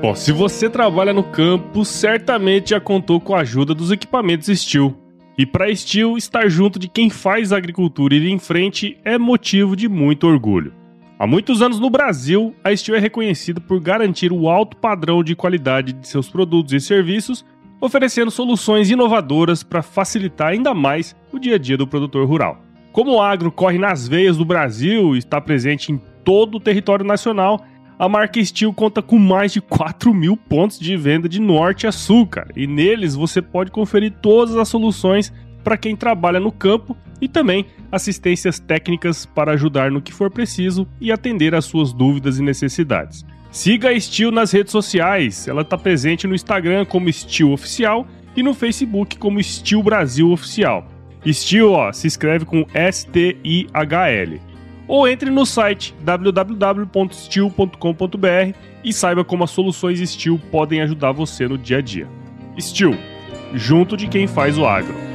[0.00, 4.96] Bom, se você trabalha no campo, certamente já contou com a ajuda dos equipamentos Steel.
[5.36, 9.76] E para Steel, estar junto de quem faz a agricultura ir em frente é motivo
[9.76, 10.72] de muito orgulho.
[11.18, 15.36] Há muitos anos no Brasil, a Steel é reconhecida por garantir o alto padrão de
[15.36, 17.44] qualidade de seus produtos e serviços,
[17.78, 22.62] oferecendo soluções inovadoras para facilitar ainda mais o dia a dia do produtor rural.
[22.90, 27.04] Como o agro corre nas veias do Brasil e está presente em todo o território
[27.04, 27.62] nacional,
[28.00, 31.92] a marca Steel conta com mais de 4 mil pontos de venda de norte a
[31.92, 32.48] sul, cara.
[32.56, 35.30] E neles você pode conferir todas as soluções
[35.62, 40.88] para quem trabalha no campo e também assistências técnicas para ajudar no que for preciso
[40.98, 43.22] e atender às suas dúvidas e necessidades.
[43.50, 45.46] Siga a Steel nas redes sociais.
[45.46, 50.88] Ela está presente no Instagram como Steel Oficial e no Facebook como Steel Brasil Oficial.
[51.30, 54.49] Steel, ó, se escreve com S-T-I-H-L
[54.90, 61.56] ou entre no site www.steel.com.br e saiba como as soluções Steel podem ajudar você no
[61.56, 62.08] dia a dia.
[62.58, 62.96] Steel,
[63.54, 65.09] junto de quem faz o agro.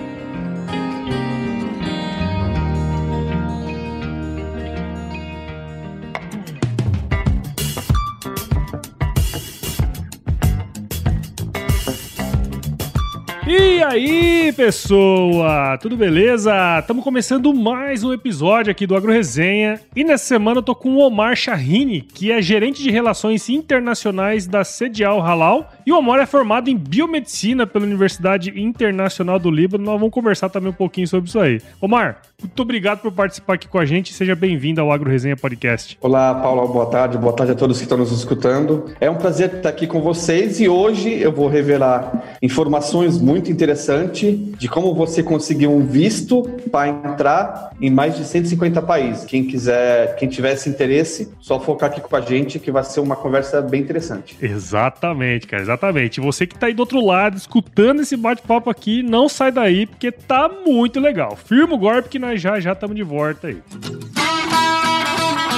[13.48, 15.78] E aí, pessoa?
[15.80, 16.80] Tudo beleza?
[16.80, 19.80] Estamos começando mais um episódio aqui do Agro Resenha.
[19.96, 24.48] E nessa semana eu tô com o Omar Shahini, que é gerente de relações internacionais
[24.48, 25.72] da Sedial Halal.
[25.86, 29.84] E o Omar é formado em biomedicina pela Universidade Internacional do Líbano.
[29.84, 31.62] Nós vamos conversar também um pouquinho sobre isso aí.
[31.80, 34.12] Omar, muito obrigado por participar aqui com a gente.
[34.12, 36.00] Seja bem-vindo ao Agro Resenha Podcast.
[36.02, 36.68] Olá, Paulo.
[36.68, 37.16] Boa tarde.
[37.16, 38.86] Boa tarde a todos que estão nos escutando.
[39.00, 43.52] É um prazer estar aqui com vocês e hoje eu vou revelar informações muito muito
[43.52, 49.26] interessante de como você conseguir um visto para entrar em mais de 150 países.
[49.26, 53.02] Quem quiser, quem tiver esse interesse, só focar aqui com a gente que vai ser
[53.02, 54.38] uma conversa bem interessante.
[54.42, 56.22] Exatamente, cara, exatamente.
[56.22, 60.14] Você que está aí do outro lado, escutando esse bate-papo aqui, não sai daí porque
[60.14, 61.36] tá muito legal.
[61.36, 63.62] Firma o golpe que nós já já estamos de volta aí.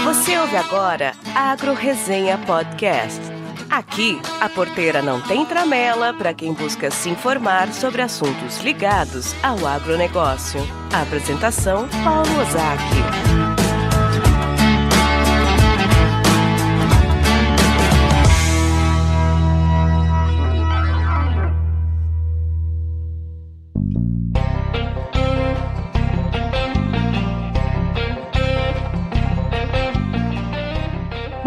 [0.04, 3.37] Você ouve agora Agro Resenha Podcast.
[3.70, 9.66] Aqui, a porteira não tem tramela para quem busca se informar sobre assuntos ligados ao
[9.68, 10.60] agronegócio.
[10.94, 13.47] A apresentação: Paulo Ozaki.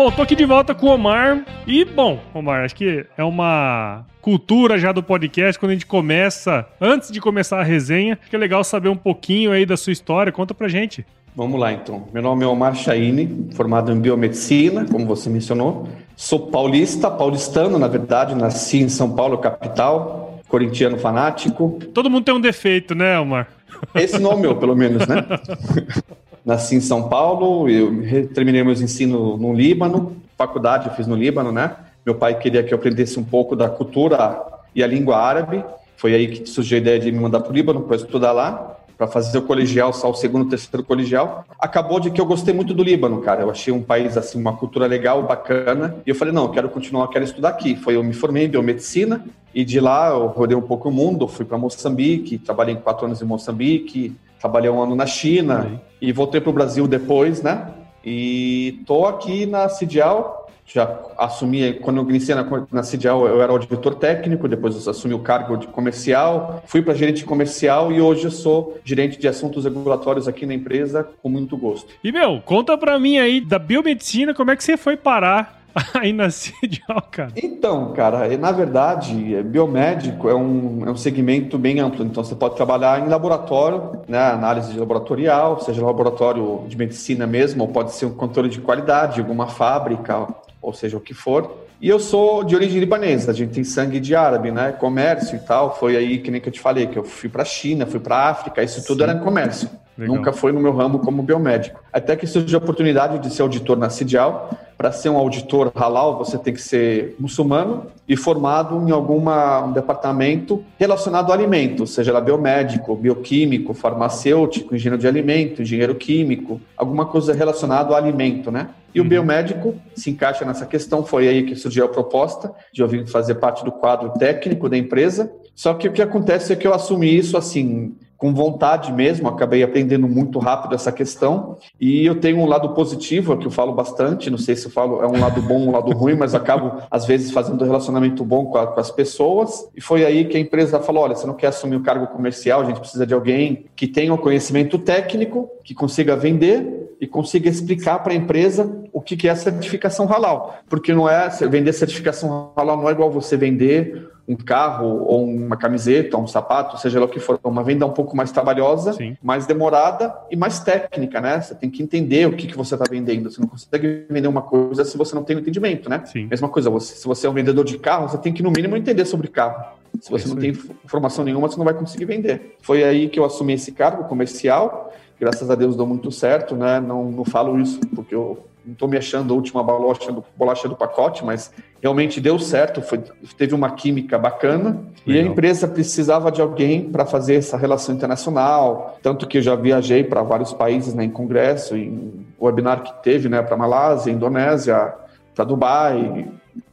[0.01, 1.45] Bom, tô aqui de volta com o Omar.
[1.67, 6.67] E, bom, Omar, acho que é uma cultura já do podcast quando a gente começa,
[6.81, 10.33] antes de começar a resenha, que é legal saber um pouquinho aí da sua história.
[10.33, 11.05] Conta pra gente.
[11.37, 12.09] Vamos lá, então.
[12.15, 15.87] Meu nome é Omar Chaine, formado em biomedicina, como você mencionou.
[16.17, 21.79] Sou paulista, paulistano, na verdade, nasci em São Paulo, capital, corintiano fanático.
[21.93, 23.49] Todo mundo tem um defeito, né, Omar?
[23.95, 25.27] Esse não é o meu, pelo menos, né?
[26.45, 31.53] nasci em São Paulo, eu terminei meus ensinos no Líbano, faculdade eu fiz no Líbano,
[31.53, 31.77] né?
[32.05, 34.43] Meu pai queria que eu aprendesse um pouco da cultura
[34.75, 35.63] e a língua árabe.
[35.97, 38.79] Foi aí que surgiu a ideia de me mandar para o Líbano para estudar lá,
[38.97, 41.45] para fazer o colegial, só o segundo, terceiro colegial.
[41.59, 43.43] Acabou de que eu gostei muito do Líbano, cara.
[43.43, 45.97] Eu achei um país assim, uma cultura legal, bacana.
[46.07, 47.77] E eu falei, não, eu quero continuar, eu quero estudar aqui.
[47.77, 49.23] Foi eu me formei em biomedicina
[49.55, 53.21] e de lá eu rodei um pouco o mundo, fui para Moçambique, trabalhei quatro anos
[53.21, 55.90] em Moçambique, trabalhei um ano na China uhum.
[56.01, 57.69] E voltei para o Brasil depois, né?
[58.05, 63.51] E tô aqui na Cidial, já assumi, quando eu iniciei na, na Cidial, eu era
[63.53, 68.31] auditor técnico, depois assumi o cargo de comercial, fui para gerente comercial e hoje eu
[68.31, 71.93] sou gerente de assuntos regulatórios aqui na empresa, com muito gosto.
[72.03, 75.60] E, meu, conta para mim aí da biomedicina, como é que você foi parar
[76.15, 77.33] na CIDIAL, cara?
[77.37, 82.05] Então, cara, na verdade, é, biomédico é um, é um segmento bem amplo.
[82.05, 87.69] Então, você pode trabalhar em laboratório, né, análise laboratorial, seja laboratório de medicina mesmo, ou
[87.69, 90.27] pode ser um controle de qualidade, alguma fábrica,
[90.61, 91.69] ou seja, o que for.
[91.81, 94.73] E eu sou de origem libanesa, a gente tem sangue de árabe, né?
[94.73, 95.75] Comércio e tal.
[95.79, 98.29] Foi aí que nem que eu te falei, que eu fui para China, fui para
[98.29, 99.11] África, isso tudo Sim.
[99.11, 99.71] era comércio.
[100.01, 100.17] Legal.
[100.17, 101.79] Nunca foi no meu ramo como biomédico.
[101.93, 104.51] Até que surgiu a oportunidade de ser auditor na CIDIAL.
[104.79, 109.73] Para ser um auditor halal, você tem que ser muçulmano e formado em algum um
[109.73, 117.05] departamento relacionado ao alimento, seja lá biomédico, bioquímico, farmacêutico, engenheiro de alimento, engenheiro químico, alguma
[117.05, 118.71] coisa relacionada ao alimento, né?
[118.95, 119.07] E uhum.
[119.07, 123.07] o biomédico se encaixa nessa questão, foi aí que surgiu a proposta de eu vir
[123.07, 125.31] fazer parte do quadro técnico da empresa.
[125.55, 129.63] Só que o que acontece é que eu assumi isso assim, com vontade mesmo, acabei
[129.63, 131.57] aprendendo muito rápido essa questão.
[131.81, 135.03] E eu tenho um lado positivo, que eu falo bastante, não sei se eu falo
[135.03, 138.45] é um lado bom, um lado ruim, mas acabo, às vezes, fazendo um relacionamento bom
[138.45, 139.67] com, a, com as pessoas.
[139.75, 142.61] E foi aí que a empresa falou: olha, você não quer assumir o cargo comercial,
[142.61, 147.07] a gente precisa de alguém que tenha o um conhecimento técnico, que consiga vender e
[147.07, 150.59] consiga explicar para a empresa o que, que é certificação halal.
[150.69, 155.57] Porque não é vender certificação halal não é igual você vender um carro ou uma
[155.57, 159.17] camiseta, um sapato, seja lá o que for, uma venda um pouco mais trabalhosa, Sim.
[159.23, 161.41] mais demorada e mais técnica, né?
[161.41, 163.31] Você tem que entender o que, que você está vendendo.
[163.31, 166.03] Você não consegue vender uma coisa se você não tem o entendimento, né?
[166.07, 166.27] Sim.
[166.27, 168.77] Mesma coisa, você, se você é um vendedor de carro, você tem que, no mínimo,
[168.77, 169.79] entender sobre carro.
[170.01, 170.51] Se você não tem
[170.85, 172.57] informação nenhuma, você não vai conseguir vender.
[172.63, 174.93] Foi aí que eu assumi esse cargo comercial.
[175.19, 176.81] Graças a Deus deu muito certo, né?
[176.81, 180.69] Não, não falo isso porque eu não estou me achando a última bolacha do, bolacha
[180.69, 181.53] do pacote, mas
[181.83, 182.99] realmente deu certo, foi,
[183.37, 185.07] teve uma química bacana Legal.
[185.07, 189.55] e a empresa precisava de alguém para fazer essa relação internacional, tanto que eu já
[189.55, 194.95] viajei para vários países né, em congresso, em webinar que teve né, para Malásia, Indonésia,
[195.35, 196.29] para Dubai,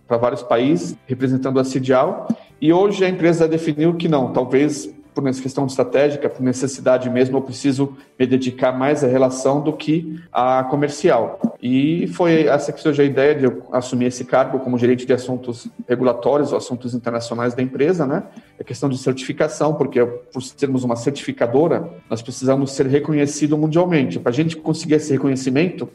[0.07, 2.27] para vários países, representando a CIDIAL,
[2.59, 4.89] e hoje a empresa definiu que não, talvez
[5.21, 10.19] por questão estratégica, por necessidade mesmo, eu preciso me dedicar mais à relação do que
[10.31, 11.39] à comercial.
[11.61, 15.13] E foi essa que surgiu a ideia de eu assumir esse cargo como gerente de
[15.13, 18.23] assuntos regulatórios ou assuntos internacionais da empresa, né?
[18.59, 24.19] É questão de certificação, porque por sermos uma certificadora, nós precisamos ser reconhecidos mundialmente.
[24.19, 25.89] Para a gente conseguir esse reconhecimento,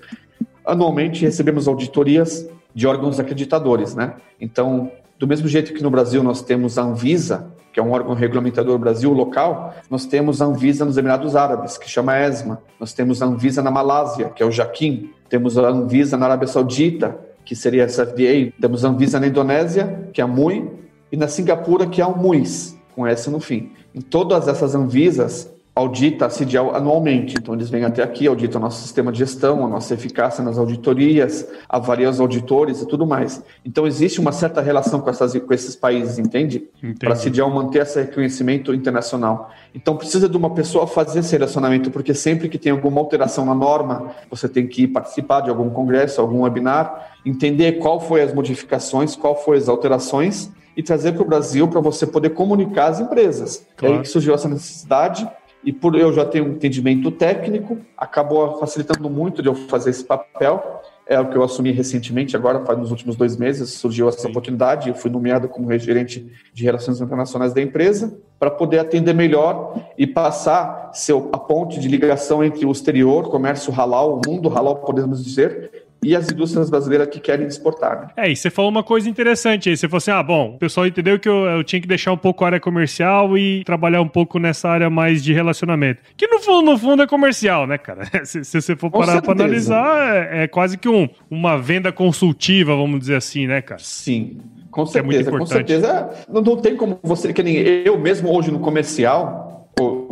[0.66, 4.14] anualmente recebemos auditorias de órgãos acreditadores, né?
[4.40, 8.14] Então, do mesmo jeito que no Brasil nós temos a Anvisa, que é um órgão
[8.14, 12.60] regulamentador Brasil local, nós temos a Anvisa nos Emirados Árabes, que chama ESMA.
[12.78, 15.10] Nós temos a Anvisa na Malásia, que é o Jaquim.
[15.28, 18.52] Temos a Anvisa na Arábia Saudita, que seria a FDA.
[18.60, 20.70] Temos a Anvisa na Indonésia, que é a MUI.
[21.10, 23.72] E na Singapura, que é o MUIS, com S no fim.
[23.94, 27.36] Em todas essas Anvisas, audita a CIDIAL anualmente.
[27.38, 30.58] Então, eles vêm até aqui, auditam o nosso sistema de gestão, a nossa eficácia nas
[30.58, 33.42] auditorias, avaliam os auditores e tudo mais.
[33.64, 36.68] Então, existe uma certa relação com, essas, com esses países, entende?
[36.98, 39.50] Para a CIDIAL manter esse reconhecimento internacional.
[39.74, 43.54] Então, precisa de uma pessoa fazer esse relacionamento, porque sempre que tem alguma alteração na
[43.54, 49.16] norma, você tem que participar de algum congresso, algum webinar, entender qual foi as modificações,
[49.16, 53.66] qual foi as alterações e trazer para o Brasil para você poder comunicar as empresas.
[53.76, 53.94] Claro.
[53.94, 55.28] É aí que surgiu essa necessidade
[55.64, 60.04] e por eu já ter um entendimento técnico, acabou facilitando muito de eu fazer esse
[60.04, 60.80] papel.
[61.06, 64.88] É o que eu assumi recentemente, agora, nos últimos dois meses, surgiu essa oportunidade.
[64.88, 70.06] Eu fui nomeado como gerente de relações internacionais da empresa para poder atender melhor e
[70.06, 75.24] passar ser a ponte de ligação entre o exterior, comércio halal, o mundo halal, podemos
[75.24, 78.00] dizer, e as indústrias brasileiras que querem exportar.
[78.00, 78.08] Né?
[78.16, 79.76] É, e você falou uma coisa interessante aí.
[79.76, 82.16] Você falou assim: ah, bom, o pessoal entendeu que eu, eu, tinha que deixar um
[82.16, 86.02] pouco a área comercial e trabalhar um pouco nessa área mais de relacionamento.
[86.16, 88.02] Que no fundo, no fundo é comercial, né, cara?
[88.24, 92.74] Se, se você for parar para analisar, é, é, quase que um, uma venda consultiva,
[92.74, 93.80] vamos dizer assim, né, cara?
[93.82, 94.38] Sim.
[94.70, 96.10] Com certeza, é com certeza.
[96.32, 99.61] Não, não tem como você, que nem eu mesmo hoje no comercial,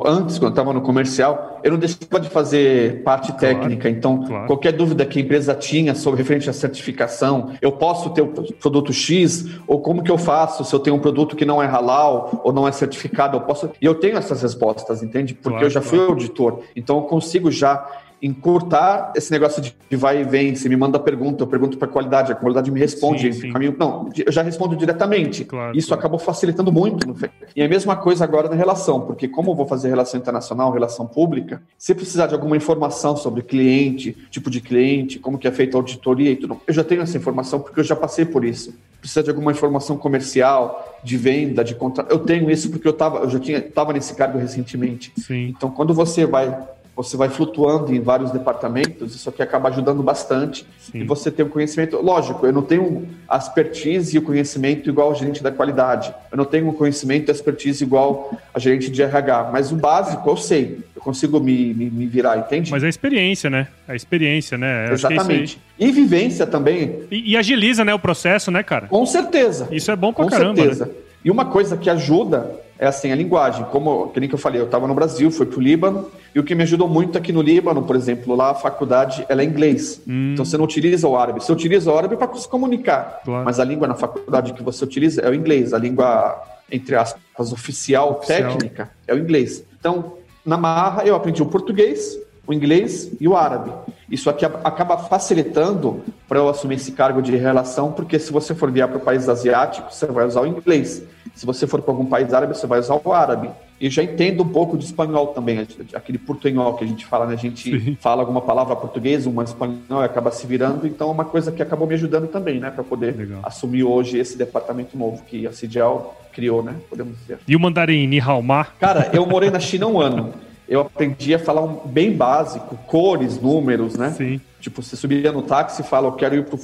[0.04, 3.88] antes, quando estava no comercial, eu não deixava de fazer parte claro, técnica.
[3.88, 4.46] Então, claro.
[4.46, 8.92] qualquer dúvida que a empresa tinha sobre referente à certificação, eu posso ter o produto
[8.92, 12.40] X, ou como que eu faço se eu tenho um produto que não é halal
[12.44, 13.70] ou não é certificado, eu posso.
[13.80, 15.34] E eu tenho essas respostas, entende?
[15.34, 16.60] Porque claro, eu já fui auditor.
[16.74, 17.86] Então, eu consigo já
[18.22, 21.90] encurtar esse negócio de vai e vem, você me manda pergunta, eu pergunto para a
[21.90, 23.32] qualidade, a qualidade me responde.
[23.32, 23.52] Sim, sim.
[23.52, 25.44] Caminho, não, eu já respondo diretamente.
[25.44, 26.00] Claro, Isso claro.
[26.00, 27.15] acabou facilitando muito.
[27.55, 31.06] E a mesma coisa agora na relação, porque como eu vou fazer relação internacional, relação
[31.06, 35.77] pública, se precisar de alguma informação sobre cliente, tipo de cliente, como que é feita
[35.77, 38.74] a auditoria e tudo, eu já tenho essa informação porque eu já passei por isso.
[39.00, 42.10] Precisa de alguma informação comercial, de venda, de contrato.
[42.10, 45.12] Eu tenho isso porque eu, tava, eu já tinha estava nesse cargo recentemente.
[45.17, 45.48] Sim.
[45.48, 46.55] Então, quando você vai
[47.02, 50.66] você vai flutuando em vários departamentos, isso aqui acaba ajudando bastante.
[50.78, 51.00] Sim.
[51.00, 51.96] E você tem o um conhecimento.
[51.96, 56.14] Lógico, eu não tenho a expertise e o conhecimento igual a gerente da qualidade.
[56.30, 59.50] Eu não tenho o conhecimento e a expertise igual a gerente de RH.
[59.50, 60.80] Mas o básico eu sei.
[60.94, 62.70] Eu consigo me, me, me virar, entende?
[62.70, 63.69] Mas a experiência, né?
[63.88, 64.86] A experiência, né?
[64.86, 65.58] Eu é Exatamente.
[65.78, 67.04] É e vivência também.
[67.10, 68.86] E, e, agiliza, né, o processo, né, cara?
[68.88, 69.69] Com certeza.
[69.72, 70.54] Isso é bom pra Com caramba.
[70.54, 70.86] Com certeza.
[70.86, 70.92] Né?
[71.24, 72.50] E uma coisa que ajuda
[72.81, 73.63] é assim, a linguagem.
[73.67, 76.41] Como que nem que eu falei, eu estava no Brasil, fui para o Líbano, e
[76.41, 79.44] o que me ajudou muito aqui no Líbano, por exemplo, lá a faculdade ela é
[79.44, 80.01] inglês.
[80.08, 80.32] Hum.
[80.32, 81.41] Então você não utiliza o árabe.
[81.41, 83.20] Você utiliza o árabe para se comunicar.
[83.22, 83.44] Claro.
[83.44, 85.75] Mas a língua na faculdade que você utiliza é o inglês.
[85.75, 88.53] A língua, entre aspas, oficial, oficial.
[88.53, 89.63] técnica, é o inglês.
[89.79, 92.19] Então, na Marra, eu aprendi o português,
[92.50, 93.70] o inglês e o árabe.
[94.10, 98.70] Isso aqui acaba facilitando para eu assumir esse cargo de relação, porque se você for
[98.70, 101.02] viajar para o país asiático, você vai usar o inglês.
[101.34, 103.50] Se você for para algum país árabe, você vai usar o árabe.
[103.80, 107.34] E já entendo um pouco de espanhol também, aquele portunhol que a gente fala, né?
[107.34, 107.96] A gente Sim.
[107.98, 110.86] fala alguma palavra português, uma espanhol e acaba se virando.
[110.86, 112.70] Então, é uma coisa que acabou me ajudando também, né?
[112.70, 113.40] Para poder Legal.
[113.42, 116.74] assumir hoje esse departamento novo que a CIDEL criou, né?
[116.90, 117.38] Podemos dizer.
[117.48, 118.74] E o mandarim Nihaomar?
[118.78, 120.34] Cara, eu morei na China um ano.
[120.70, 124.10] Eu aprendi a falar um bem básico, cores, números, né?
[124.10, 124.41] Sim.
[124.60, 126.58] Tipo, você subia no táxi e fala, eu quero ir pro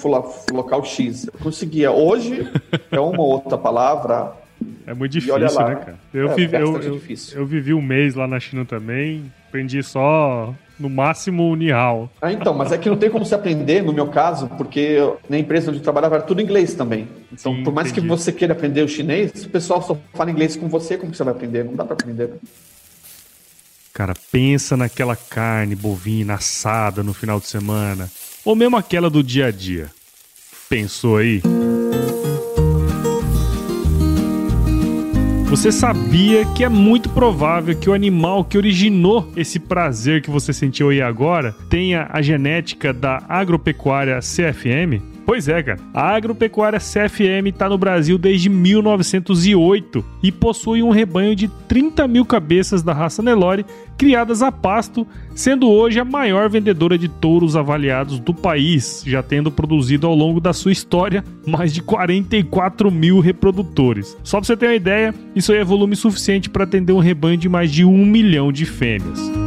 [0.53, 1.27] local X.
[1.27, 1.91] Eu conseguia.
[1.91, 2.49] Hoje
[2.91, 4.33] é uma outra palavra
[4.87, 5.99] é muito difícil, lá, né, cara?
[6.15, 7.01] Eu, é, vivi, eu, eu,
[7.35, 12.09] eu, vivi um mês lá na China também, aprendi só no máximo o Nihao.
[12.23, 14.99] Ah, então, mas é que não tem como se aprender, no meu caso, porque
[15.29, 17.09] na empresa onde eu trabalhava era tudo inglês também.
[17.33, 18.03] Então, Sim, por mais entendi.
[18.03, 21.17] que você queira aprender o chinês, o pessoal só fala inglês com você, como que
[21.17, 21.65] você vai aprender?
[21.65, 22.31] Não dá para aprender.
[23.97, 28.11] Cara, pensa naquela carne bovina assada no final de semana,
[28.45, 29.91] ou mesmo aquela do dia a dia.
[30.69, 31.41] Pensou aí?
[35.47, 40.53] Você sabia que é muito provável que o animal que originou esse prazer que você
[40.53, 45.16] sentiu aí agora tenha a genética da agropecuária CFM?
[45.27, 45.81] Pois é, cara.
[45.93, 52.25] A agropecuária CFM está no Brasil desde 1908 e possui um rebanho de 30 mil
[52.25, 53.67] cabeças da raça Nelore
[53.99, 59.51] criadas a pasto, sendo hoje a maior vendedora de touros avaliados do país, já tendo
[59.51, 64.17] produzido ao longo da sua história mais de 44 mil reprodutores.
[64.23, 67.37] Só para você ter uma ideia, isso aí é volume suficiente para atender um rebanho
[67.37, 69.46] de mais de um milhão de fêmeas.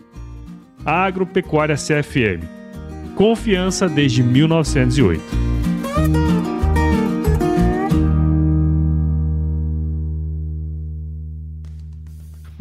[0.86, 2.46] Agropecuária CFM.
[3.16, 5.22] Confiança desde 1908.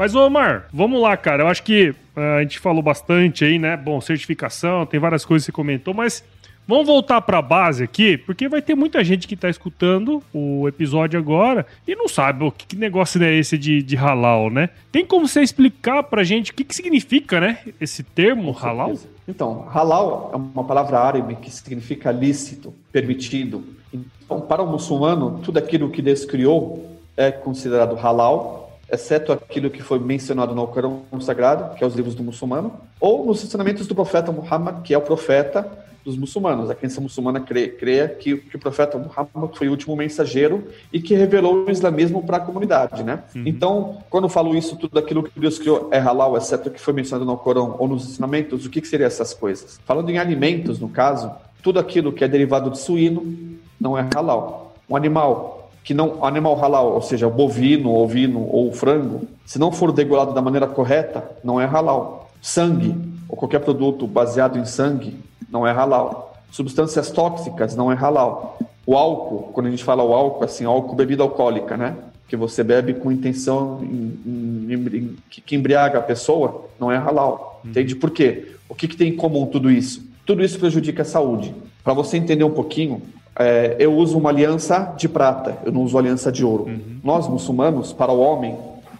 [0.01, 1.43] Mas, Omar, vamos lá, cara.
[1.43, 3.77] Eu acho que a gente falou bastante aí, né?
[3.77, 6.25] Bom, certificação, tem várias coisas que você comentou, mas
[6.67, 10.69] vamos voltar para a base aqui, porque vai ter muita gente que está escutando o
[10.69, 14.71] episódio agora e não sabe o que, que negócio é esse de, de halal, né?
[14.93, 17.59] Tem como você explicar para a gente o que, que significa, né?
[17.81, 18.95] Esse termo halal?
[19.27, 23.65] Então, halal é uma palavra árabe que significa lícito, permitido.
[23.93, 29.83] Então, para o muçulmano, tudo aquilo que Deus criou é considerado halal exceto aquilo que
[29.83, 33.95] foi mencionado no Alcorão Sagrado, que é os livros do muçulmano, ou nos ensinamentos do
[33.95, 35.67] profeta Muhammad, que é o profeta
[36.05, 36.71] dos muçulmanos.
[36.71, 41.01] A crença muçulmana crê, crê que, que, o profeta Muhammad foi o último mensageiro e
[41.01, 43.23] que revelou o islamismo para a comunidade, né?
[43.35, 43.43] Uhum.
[43.47, 46.81] Então, quando eu falo isso, tudo aquilo que Deus criou é halal, exceto o que
[46.81, 49.79] foi mencionado no Alcorão ou nos ensinamentos, o que, que seriam essas coisas?
[49.85, 51.31] Falando em alimentos, no caso,
[51.63, 54.75] tudo aquilo que é derivado de suíno não é halal.
[54.89, 59.93] Um animal que não animal halal, ou seja, bovino, ovino ou frango, se não for
[59.93, 62.31] degolado da maneira correta, não é halal.
[62.41, 62.95] Sangue
[63.29, 65.17] ou qualquer produto baseado em sangue
[65.51, 66.35] não é halal.
[66.51, 68.59] Substâncias tóxicas não é halal.
[68.87, 71.97] O álcool, quando a gente fala o álcool, assim, álcool bebida alcoólica, né?
[72.29, 77.61] Que você bebe com intenção em, em, em, que embriaga a pessoa, não é halal.
[77.65, 77.71] Uhum.
[77.71, 78.53] Entende por quê?
[78.69, 80.09] O que, que tem em comum tudo isso?
[80.25, 81.55] Tudo isso prejudica a saúde.
[81.83, 83.03] Para você entender um pouquinho,
[83.39, 86.65] é, eu uso uma aliança de prata, eu não uso aliança de ouro.
[86.65, 86.99] Uhum.
[87.03, 88.57] Nós, muçulmanos, para o homem,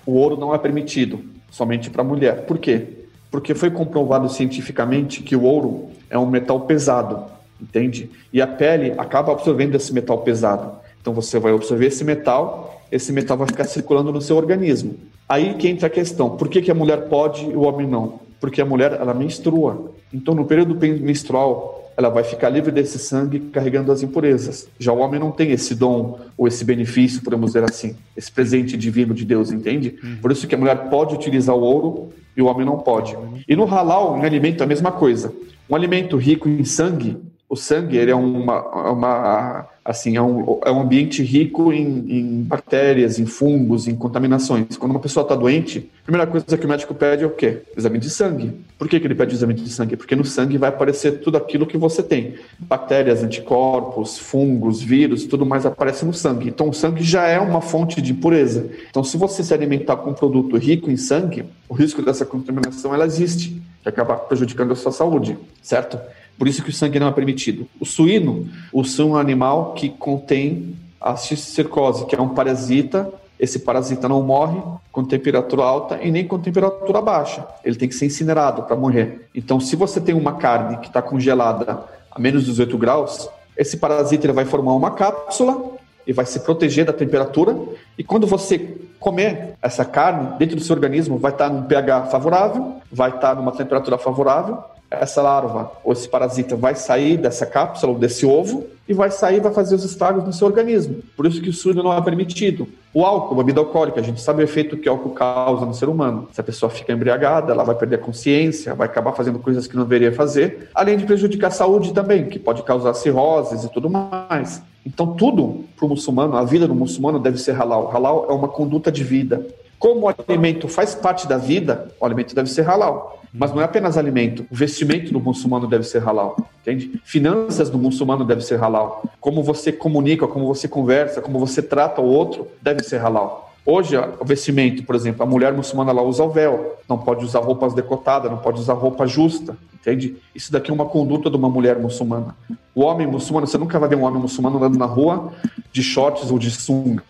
[0.07, 1.21] o ouro não é permitido,
[1.51, 2.47] somente para a mulher.
[2.47, 2.87] Por quê?
[3.31, 7.25] Porque foi comprovado cientificamente que o ouro é um metal pesado,
[7.61, 8.11] entende?
[8.33, 10.73] E a pele acaba absorvendo esse metal pesado.
[11.01, 14.97] Então você vai absorver esse metal, esse metal vai ficar circulando no seu organismo.
[15.29, 18.21] Aí que entra a questão: por que, que a mulher pode e o homem não?
[18.41, 19.93] Porque a mulher ela menstrua.
[20.13, 24.67] Então no período menstrual ela vai ficar livre desse sangue carregando as impurezas.
[24.79, 28.77] Já o homem não tem esse dom ou esse benefício, podemos dizer assim, esse presente
[28.77, 29.99] divino de Deus, entende?
[30.03, 30.17] Uhum.
[30.23, 33.17] Por isso que a mulher pode utilizar o ouro e o homem não pode.
[33.47, 35.33] E no halal, em alimento, a mesma coisa.
[35.69, 37.19] Um alimento rico em sangue
[37.51, 42.43] O sangue ele é uma, uma assim é um, é um ambiente rico em, em
[42.43, 44.77] bactérias, em fungos, em contaminações.
[44.77, 47.63] Quando uma pessoa está doente, a primeira coisa que o médico pede é o quê?
[47.77, 48.53] Exame de sangue.
[48.79, 49.97] Por que, que ele pede exame de sangue?
[49.97, 55.45] Porque no sangue vai aparecer tudo aquilo que você tem: bactérias, anticorpos, fungos, vírus, tudo
[55.45, 56.49] mais aparece no sangue.
[56.49, 58.71] Então o sangue já é uma fonte de impureza.
[58.89, 62.95] Então se você se alimentar com um produto rico em sangue, o risco dessa contaminação
[62.95, 65.99] ela existe, que acaba prejudicando a sua saúde, certo?
[66.41, 67.69] Por isso que o sangue não é permitido.
[67.79, 73.13] O suíno, o suíno é um animal que contém a cisticercose, que é um parasita.
[73.39, 74.59] Esse parasita não morre
[74.91, 77.47] com temperatura alta e nem com temperatura baixa.
[77.63, 79.29] Ele tem que ser incinerado para morrer.
[79.35, 83.77] Então, se você tem uma carne que está congelada a menos de 18 graus, esse
[83.77, 85.73] parasita ele vai formar uma cápsula
[86.07, 87.55] e vai se proteger da temperatura.
[87.99, 92.77] E quando você comer essa carne, dentro do seu organismo vai estar num pH favorável,
[92.91, 97.99] vai estar numa temperatura favorável essa larva ou esse parasita vai sair dessa cápsula ou
[97.99, 100.97] desse ovo e vai sair e vai fazer os estragos no seu organismo.
[101.17, 102.67] Por isso que o suíno não é permitido.
[102.93, 105.89] O álcool, bebida alcoólica, a gente sabe o efeito que o álcool causa no ser
[105.89, 106.27] humano.
[106.33, 109.77] Se a pessoa fica embriagada, ela vai perder a consciência, vai acabar fazendo coisas que
[109.77, 113.89] não deveria fazer, além de prejudicar a saúde também, que pode causar cirroses e tudo
[113.89, 114.61] mais.
[114.85, 117.93] Então, tudo para o muçulmano, a vida do muçulmano deve ser halal.
[117.95, 119.47] Halal é uma conduta de vida.
[119.81, 123.19] Como o alimento faz parte da vida, o alimento deve ser halal.
[123.33, 124.45] Mas não é apenas alimento.
[124.51, 127.01] O vestimento do muçulmano deve ser halal, entende?
[127.03, 129.03] Finanças do muçulmano deve ser halal.
[129.19, 133.50] Como você comunica, como você conversa, como você trata o outro, deve ser halal.
[133.65, 137.41] Hoje, o vestimento, por exemplo, a mulher muçulmana ela usa o véu, não pode usar
[137.41, 140.17] roupas decotadas, não pode usar roupa justa, entende?
[140.35, 142.35] Isso daqui é uma conduta de uma mulher muçulmana.
[142.75, 145.33] O homem muçulmano, você nunca vai ver um homem muçulmano andando na rua
[145.73, 147.03] de shorts ou de sunga.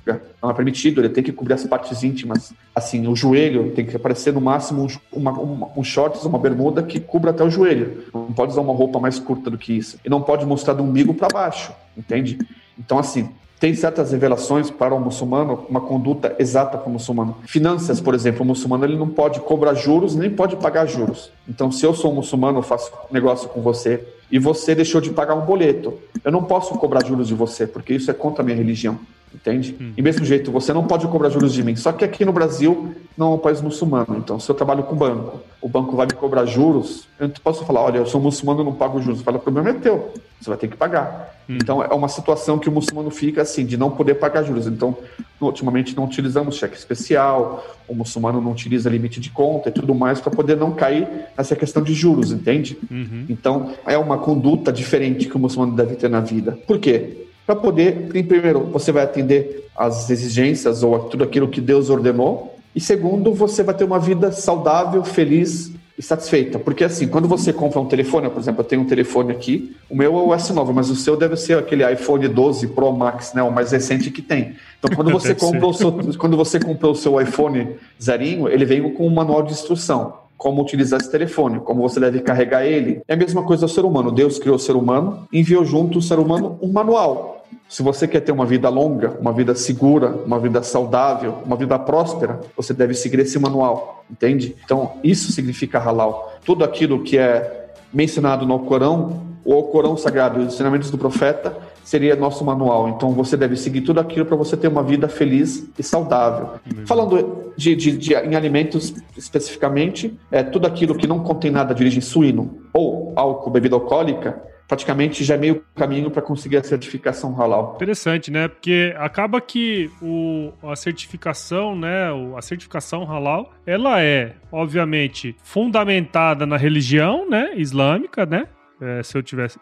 [0.42, 2.52] Não é permitido, ele tem que cobrir as partes íntimas.
[2.74, 6.98] Assim, o joelho tem que aparecer no máximo uma, uma, um shorts, uma bermuda que
[6.98, 8.04] cubra até o joelho.
[8.12, 9.98] Não pode usar uma roupa mais curta do que isso.
[10.04, 12.38] E não pode mostrar do umbigo para baixo, entende?
[12.78, 13.28] Então, assim,
[13.60, 17.36] tem certas revelações para o muçulmano, uma conduta exata para o muçulmano.
[17.46, 21.30] Finanças, por exemplo, o muçulmano ele não pode cobrar juros nem pode pagar juros.
[21.46, 24.02] Então, se eu sou um muçulmano, eu faço negócio com você
[24.32, 25.92] e você deixou de pagar um boleto,
[26.24, 28.98] eu não posso cobrar juros de você, porque isso é contra a minha religião.
[29.32, 29.76] Entende?
[29.80, 29.92] Hum.
[29.96, 31.76] E mesmo jeito, você não pode cobrar juros de mim.
[31.76, 34.16] Só que aqui no Brasil não é um país muçulmano.
[34.18, 37.64] Então, se eu trabalho com banco, o banco vai me cobrar juros, eu não posso
[37.64, 39.22] falar, olha, eu sou muçulmano, não pago juros.
[39.22, 40.12] Fala, o problema é teu.
[40.40, 41.36] Você vai ter que pagar.
[41.48, 41.58] Hum.
[41.62, 44.66] Então, é uma situação que o muçulmano fica assim, de não poder pagar juros.
[44.66, 44.96] Então,
[45.40, 50.20] ultimamente não utilizamos cheque especial, o muçulmano não utiliza limite de conta e tudo mais
[50.20, 52.76] para poder não cair nessa questão de juros, entende?
[52.90, 53.26] Uhum.
[53.28, 56.58] Então, é uma conduta diferente que o muçulmano deve ter na vida.
[56.66, 57.29] Por quê?
[57.50, 62.54] Para poder, primeiro, você vai atender às exigências ou a tudo aquilo que Deus ordenou,
[62.72, 66.60] e segundo, você vai ter uma vida saudável, feliz e satisfeita.
[66.60, 69.96] Porque assim, quando você compra um telefone, por exemplo, eu tenho um telefone aqui, o
[69.96, 73.42] meu é o S9, mas o seu deve ser aquele iPhone 12 Pro Max, né,
[73.42, 74.54] o mais recente que tem.
[74.78, 78.94] Então, quando você compra o seu, quando você comprou o seu iPhone zerinho, ele vem
[78.94, 83.02] com um manual de instrução como utilizar esse telefone, como você deve carregar ele.
[83.06, 84.10] É a mesma coisa do ser humano.
[84.10, 87.39] Deus criou o ser humano, enviou junto o ser humano um manual.
[87.68, 91.78] Se você quer ter uma vida longa, uma vida segura, uma vida saudável, uma vida
[91.78, 94.56] próspera, você deve seguir esse manual, entende?
[94.64, 96.34] Então, isso significa halal.
[96.44, 101.56] Tudo aquilo que é mencionado no Corão, o Corão Sagrado e os ensinamentos do profeta
[101.84, 102.88] seria nosso manual.
[102.88, 106.50] Então, você deve seguir tudo aquilo para você ter uma vida feliz e saudável.
[106.66, 106.86] Uhum.
[106.86, 111.82] Falando de, de, de, em alimentos especificamente, é tudo aquilo que não contém nada de
[111.82, 117.34] origem suíno ou álcool, bebida alcoólica, praticamente já é meio caminho para conseguir a certificação
[117.34, 117.72] halal.
[117.74, 118.46] Interessante, né?
[118.46, 122.06] Porque acaba que o, a certificação, né,
[122.36, 128.46] a certificação halal, ela é, obviamente, fundamentada na religião, né, islâmica, né?
[128.80, 129.58] É, se eu tivesse.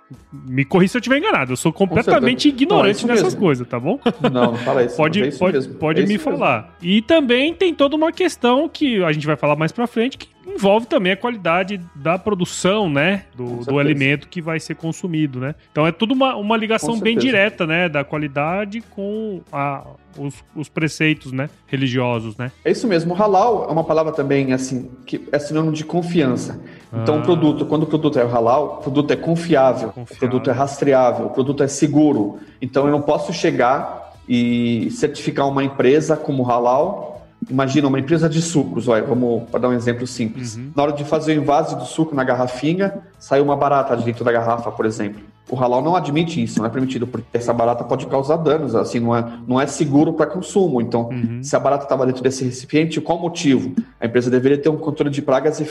[0.48, 1.52] Me corri se eu estiver enganado.
[1.52, 3.40] Eu sou completamente ignorante não, é nessas mesmo.
[3.40, 3.98] coisas, tá bom?
[4.30, 4.96] Não, não fala isso.
[4.96, 6.74] pode é isso pode, pode é me falar.
[6.80, 6.94] Mesmo.
[6.94, 10.28] E também tem toda uma questão que a gente vai falar mais pra frente, que
[10.58, 13.24] envolve também a qualidade da produção, né?
[13.34, 15.54] Do, do alimento que vai ser consumido, né?
[15.70, 17.88] Então é tudo uma, uma ligação bem direta, né?
[17.88, 19.84] Da qualidade com a,
[20.18, 21.48] os, os, preceitos, né?
[21.66, 22.50] Religiosos, né?
[22.64, 23.14] É isso mesmo.
[23.14, 26.60] Halal é uma palavra também, assim, que é sinônimo de confiança.
[26.92, 27.18] Então, ah.
[27.18, 30.52] o produto, quando o produto é halal, o produto é confiável, confiável, o produto é
[30.52, 32.38] rastreável, o produto é seguro.
[32.60, 37.17] Então, eu não posso chegar e certificar uma empresa como halal
[37.48, 40.56] Imagina uma empresa de sucos, olha, vamos para dar um exemplo simples.
[40.56, 40.70] Uhum.
[40.76, 44.24] Na hora de fazer o invase do suco na garrafinha, saiu uma barata de dentro
[44.24, 45.20] da garrafa, por exemplo.
[45.50, 49.00] O halal não admite isso, não é permitido, porque essa barata pode causar danos, assim,
[49.00, 50.80] não é, não é seguro para consumo.
[50.80, 51.42] Então, uhum.
[51.42, 53.74] se a barata estava dentro desse recipiente, qual motivo?
[53.98, 55.66] A empresa deveria ter um controle de pragas e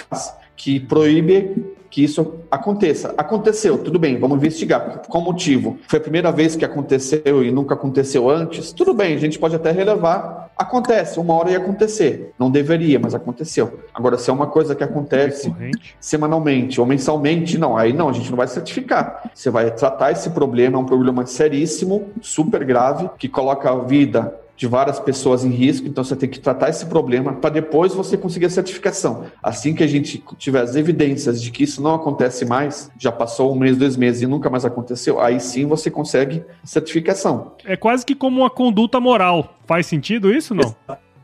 [0.55, 3.13] que proíbe que isso aconteça.
[3.17, 5.03] Aconteceu, tudo bem, vamos investigar.
[5.07, 5.77] Qual motivo?
[5.87, 8.71] Foi a primeira vez que aconteceu e nunca aconteceu antes?
[8.71, 10.46] Tudo bem, a gente pode até relevar.
[10.57, 12.33] Acontece, uma hora ia acontecer.
[12.39, 13.79] Não deveria, mas aconteceu.
[13.93, 15.53] Agora, se é uma coisa que acontece
[15.99, 19.29] semanalmente ou mensalmente, não, aí não, a gente não vai certificar.
[19.33, 24.33] Você vai tratar esse problema, é um problema seríssimo, super grave, que coloca a vida
[24.57, 28.17] de várias pessoas em risco, então você tem que tratar esse problema para depois você
[28.17, 29.25] conseguir a certificação.
[29.41, 33.53] Assim que a gente tiver as evidências de que isso não acontece mais, já passou
[33.53, 37.51] um mês, dois meses e nunca mais aconteceu, aí sim você consegue certificação.
[37.63, 39.53] É quase que como uma conduta moral.
[39.67, 40.75] Faz sentido isso, não?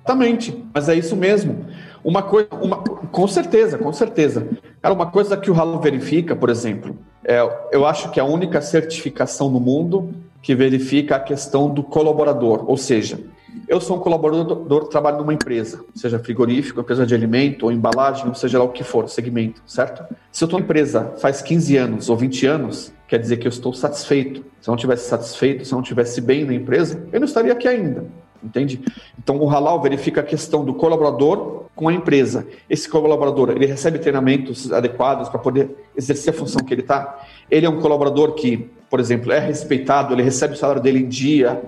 [0.05, 1.65] Exatamente, mas é isso mesmo.
[2.03, 4.47] Uma coisa, uma, com certeza, com certeza.
[4.79, 7.39] Cara, uma coisa que o Halo verifica, por exemplo, é,
[7.71, 12.75] eu acho que a única certificação no mundo que verifica a questão do colaborador, ou
[12.75, 13.17] seja,
[13.67, 18.35] eu sou um colaborador, trabalho numa empresa, seja frigorífico, empresa de alimento ou embalagem, ou
[18.35, 20.03] seja lá o que for, segmento, certo?
[20.31, 23.73] Se eu estou empresa faz 15 anos ou 20 anos, quer dizer que eu estou
[23.73, 24.43] satisfeito.
[24.59, 27.53] Se eu não tivesse satisfeito, se eu não tivesse bem na empresa, eu não estaria
[27.53, 28.05] aqui ainda,
[28.43, 28.81] entende?
[29.17, 32.47] Então o halal verifica a questão do colaborador com a empresa.
[32.69, 37.25] Esse colaborador, ele recebe treinamentos adequados para poder exercer a função que ele está?
[37.49, 41.09] Ele é um colaborador que por exemplo, é respeitado, ele recebe o salário dele em
[41.09, 41.59] dia,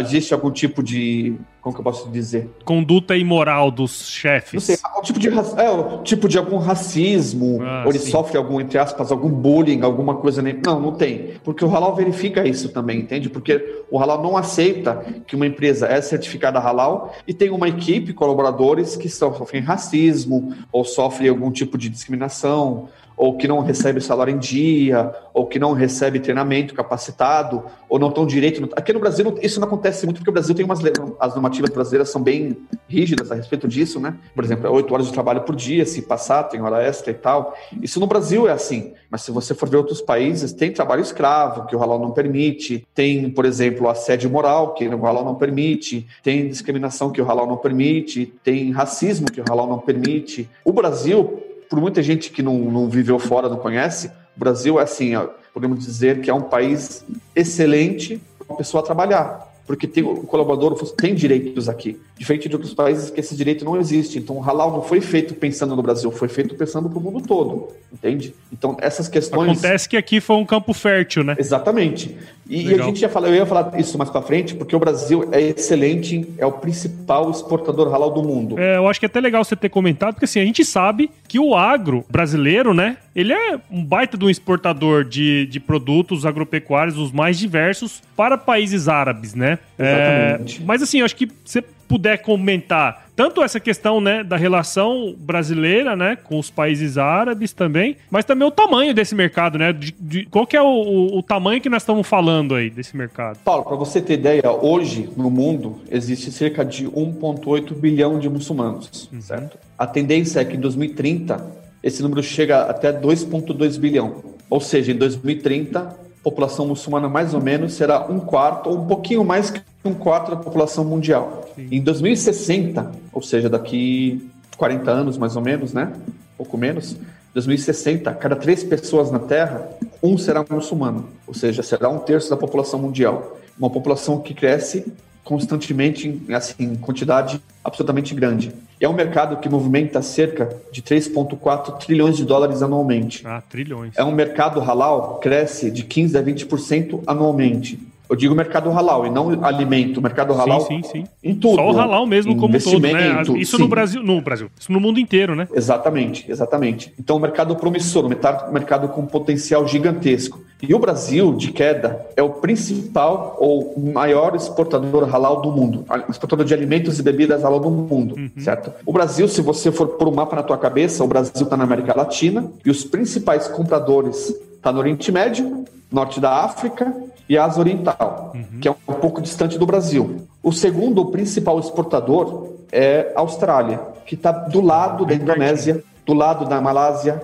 [0.00, 1.36] existe algum tipo de.
[1.60, 2.50] Como que eu posso dizer?
[2.64, 4.52] Conduta imoral dos chefes.
[4.52, 8.10] Não sei, tipo de, é, o tipo de algum racismo, ah, ou ele sim.
[8.10, 10.42] sofre algum, entre aspas, algum bullying, alguma coisa.
[10.42, 11.34] Não, não tem.
[11.42, 13.30] Porque o Halal verifica isso também, entende?
[13.30, 18.12] Porque o Halal não aceita que uma empresa é certificada Halal e tem uma equipe,
[18.12, 22.88] colaboradores, que sofrem racismo ou sofrem algum tipo de discriminação
[23.24, 28.10] ou que não recebe salário em dia, ou que não recebe treinamento capacitado, ou não
[28.10, 28.68] estão direito.
[28.76, 30.80] Aqui no Brasil isso não acontece muito, porque o Brasil tem umas
[31.18, 32.54] as normativas brasileiras são bem
[32.86, 34.14] rígidas a respeito disso, né?
[34.34, 37.14] Por exemplo, é oito horas de trabalho por dia, se passar, tem hora extra e
[37.14, 37.56] tal.
[37.80, 41.64] Isso no Brasil é assim, mas se você for ver outros países, tem trabalho escravo,
[41.66, 46.06] que o halal não permite, tem, por exemplo, assédio moral, que o halal não permite,
[46.22, 50.46] tem discriminação que o halal não permite, tem racismo que o halal não permite.
[50.62, 51.43] O Brasil,
[51.74, 55.14] por muita gente que não, não viveu fora, não conhece, o Brasil é assim,
[55.52, 60.74] podemos dizer que é um país excelente para uma pessoa trabalhar porque tem, o colaborador
[60.92, 64.18] tem direitos aqui, diferente de outros países que esse direito não existe.
[64.18, 67.26] Então, o halal não foi feito pensando no Brasil, foi feito pensando para o mundo
[67.26, 68.34] todo, entende?
[68.52, 69.50] Então, essas questões...
[69.50, 71.34] Acontece que aqui foi um campo fértil, né?
[71.38, 72.14] Exatamente.
[72.48, 75.28] E, a gente ia falar, eu ia falar isso mais para frente, porque o Brasil
[75.32, 78.58] é excelente, é o principal exportador halal do mundo.
[78.58, 81.10] É, eu acho que é até legal você ter comentado, porque assim, a gente sabe
[81.26, 86.26] que o agro brasileiro, né, ele é um baita de um exportador de, de produtos
[86.26, 89.53] agropecuários, os mais diversos, para países árabes, né?
[89.78, 90.60] Exatamente.
[90.60, 95.14] É, mas assim, eu acho que você puder comentar tanto essa questão né, da relação
[95.16, 99.72] brasileira né, com os países árabes também, mas também o tamanho desse mercado, né?
[99.72, 102.96] De, de, qual que é o, o, o, tamanho que nós estamos falando aí desse
[102.96, 103.38] mercado?
[103.44, 109.08] Paulo, para você ter ideia, hoje no mundo existe cerca de 1,8 bilhão de muçulmanos,
[109.12, 109.20] uhum.
[109.20, 109.56] certo?
[109.78, 114.24] A tendência é que em 2030 esse número chega até 2,2 bilhão.
[114.50, 119.22] Ou seja, em 2030 população muçulmana mais ou menos será um quarto ou um pouquinho
[119.22, 121.44] mais que um quarto da população mundial.
[121.54, 121.68] Sim.
[121.70, 125.92] Em 2060, ou seja, daqui 40 anos mais ou menos, né?
[126.38, 126.96] Pouco menos.
[127.34, 129.68] 2060, cada três pessoas na Terra,
[130.02, 133.36] um será muçulmano, ou seja, será um terço da população mundial.
[133.58, 134.86] Uma população que cresce
[135.24, 138.52] constantemente, assim, em quantidade absolutamente grande.
[138.78, 143.26] É um mercado que movimenta cerca de 3,4 trilhões de dólares anualmente.
[143.26, 143.94] Ah, trilhões.
[143.96, 147.78] É um mercado halal, cresce de 15% a 20% anualmente.
[148.08, 151.04] Eu digo mercado halal e não alimento, mercado halal sim, sim, sim.
[151.22, 151.56] em tudo.
[151.56, 153.22] Só o halal mesmo como todo, né?
[153.36, 153.62] Isso sim.
[153.62, 155.48] no Brasil, no Brasil, isso no mundo inteiro, né?
[155.54, 156.92] Exatamente, exatamente.
[156.98, 160.44] Então, mercado promissor, um mercado com potencial gigantesco.
[160.62, 166.44] E o Brasil, de queda, é o principal ou maior exportador halal do mundo, exportador
[166.44, 168.30] de alimentos e bebidas halal do mundo, uhum.
[168.38, 168.72] certo?
[168.84, 171.64] O Brasil, se você for por um mapa na tua cabeça, o Brasil está na
[171.64, 176.94] América Latina e os principais compradores estão tá no Oriente Médio, norte da África
[177.28, 178.60] e Ásia Oriental, uhum.
[178.60, 180.26] que é um pouco distante do Brasil.
[180.42, 186.44] O segundo principal exportador é a Austrália, que está do lado da Indonésia, do lado
[186.44, 187.22] da Malásia,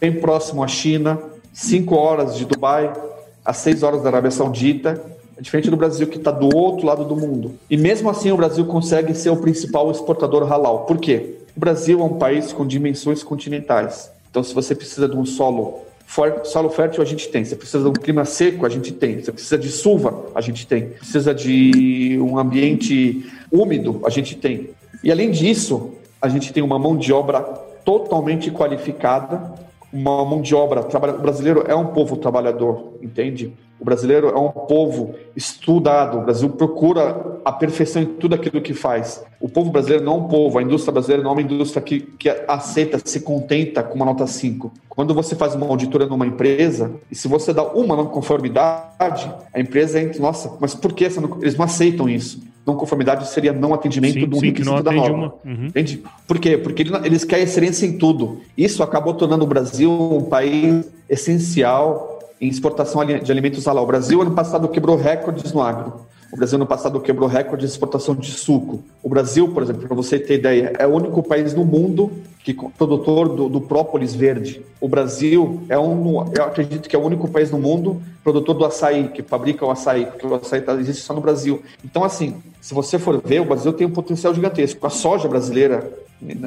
[0.00, 1.18] bem próximo à China,
[1.52, 2.92] cinco horas de Dubai,
[3.44, 5.00] a seis horas da Arábia Saudita,
[5.38, 7.54] é diferente do Brasil que está do outro lado do mundo.
[7.68, 10.86] E mesmo assim o Brasil consegue ser o principal exportador halal.
[10.86, 11.36] Por quê?
[11.54, 14.10] O Brasil é um país com dimensões continentais.
[14.30, 15.85] Então, se você precisa de um solo
[16.44, 17.44] Solo fértil a gente tem.
[17.44, 19.20] Você precisa de um clima seco, a gente tem.
[19.22, 20.90] Você precisa de chuva, a gente tem.
[20.90, 24.70] Precisa de um ambiente úmido, a gente tem.
[25.02, 27.40] E além disso, a gente tem uma mão de obra
[27.84, 29.52] totalmente qualificada,
[29.92, 30.80] uma mão de obra.
[30.80, 33.52] O brasileiro é um povo trabalhador, entende?
[33.78, 36.18] O brasileiro é um povo estudado.
[36.18, 39.22] O Brasil procura a perfeição em tudo aquilo que faz.
[39.40, 42.00] O povo brasileiro não é um povo, a indústria brasileira não é uma indústria que,
[42.00, 44.72] que aceita, se contenta com uma nota 5.
[44.88, 49.60] Quando você faz uma auditoria numa empresa, e se você dá uma não conformidade, a
[49.60, 52.40] empresa entra, nossa, mas por que não, eles não aceitam isso?
[52.66, 55.34] Não conformidade seria não atendimento sim, do sim, requisito da norma.
[55.44, 55.66] Uhum.
[55.66, 56.02] Entende?
[56.26, 56.58] Por quê?
[56.58, 58.40] Porque eles querem excelência em tudo.
[58.56, 63.84] Isso acabou tornando o Brasil um país essencial em exportação de alimentos halal.
[63.84, 66.06] O Brasil, ano passado, quebrou recordes no agro.
[66.32, 68.82] O Brasil, ano passado, quebrou recorde de exportação de suco.
[69.02, 72.10] O Brasil, por exemplo, para você ter ideia, é o único país no mundo
[72.42, 74.62] que produtor do, do, própolis verde.
[74.80, 78.64] O Brasil é um, eu acredito que é o único país no mundo produtor do
[78.64, 81.62] açaí, que fabrica o açaí, porque o açaí tá, existe só no Brasil.
[81.84, 84.84] Então, assim, se você for ver, o Brasil tem um potencial gigantesco.
[84.86, 85.92] A soja brasileira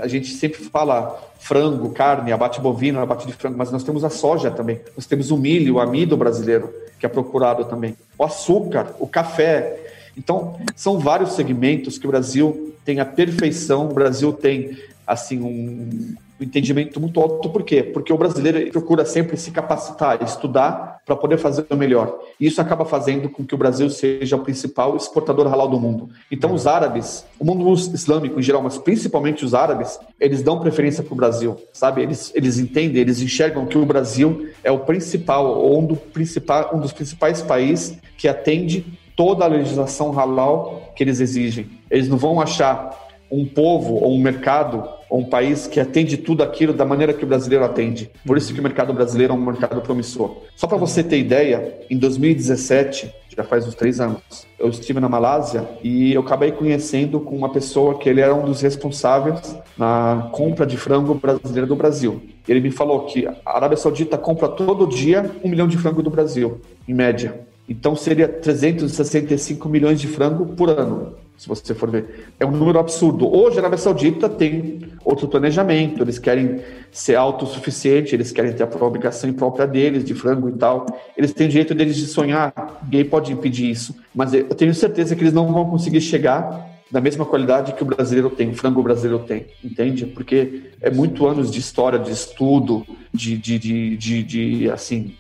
[0.02, 4.10] a gente sempre fala frango, carne, abate bovino, abate de frango, mas nós temos a
[4.10, 4.80] soja também.
[4.96, 7.96] Nós temos o milho, o amido brasileiro, que é procurado também.
[8.18, 9.79] O açúcar, o café.
[10.20, 14.78] Então, são vários segmentos que o Brasil tem a perfeição, o Brasil tem
[15.08, 17.50] assim um entendimento muito alto.
[17.50, 17.82] Por quê?
[17.82, 22.20] Porque o brasileiro procura sempre se capacitar, estudar para poder fazer o melhor.
[22.40, 26.10] E isso acaba fazendo com que o Brasil seja o principal exportador halal do mundo.
[26.30, 31.02] Então, os árabes, o mundo islâmico em geral, mas principalmente os árabes, eles dão preferência
[31.02, 32.02] para o Brasil, sabe?
[32.02, 36.72] Eles, eles entendem, eles enxergam que o Brasil é o principal, ou um, do principal,
[36.76, 41.68] um dos principais países que atende toda a legislação halal que eles exigem.
[41.92, 42.98] Eles não vão achar
[43.30, 47.26] um povo ou um mercado ou um país que atende tudo aquilo da maneira que
[47.26, 48.10] o brasileiro atende.
[48.26, 50.38] Por isso que o mercado brasileiro é um mercado promissor.
[50.56, 54.22] Só para você ter ideia, em 2017, já faz uns três anos,
[54.58, 58.46] eu estive na Malásia e eu acabei conhecendo com uma pessoa que ele era um
[58.46, 62.22] dos responsáveis na compra de frango brasileiro do Brasil.
[62.48, 66.10] Ele me falou que a Arábia Saudita compra todo dia um milhão de frango do
[66.10, 67.49] Brasil, em média.
[67.70, 72.34] Então seria 365 milhões de frango por ano se você for ver.
[72.38, 73.34] É um número absurdo.
[73.34, 76.60] Hoje a Arábia Saudita tem outro planejamento, eles querem
[76.92, 80.86] ser autossuficientes, eles querem ter a fabricação própria deles, de frango e tal.
[81.18, 82.54] Eles têm o direito deles de sonhar,
[82.84, 83.96] ninguém pode impedir isso.
[84.14, 87.86] Mas eu tenho certeza que eles não vão conseguir chegar da mesma qualidade que o
[87.86, 90.08] brasileiro tem, o frango brasileiro tem, entende?
[90.08, 93.60] Porque é muito anos de história, de estudo, de, de,
[93.96, 95.14] de, de assim,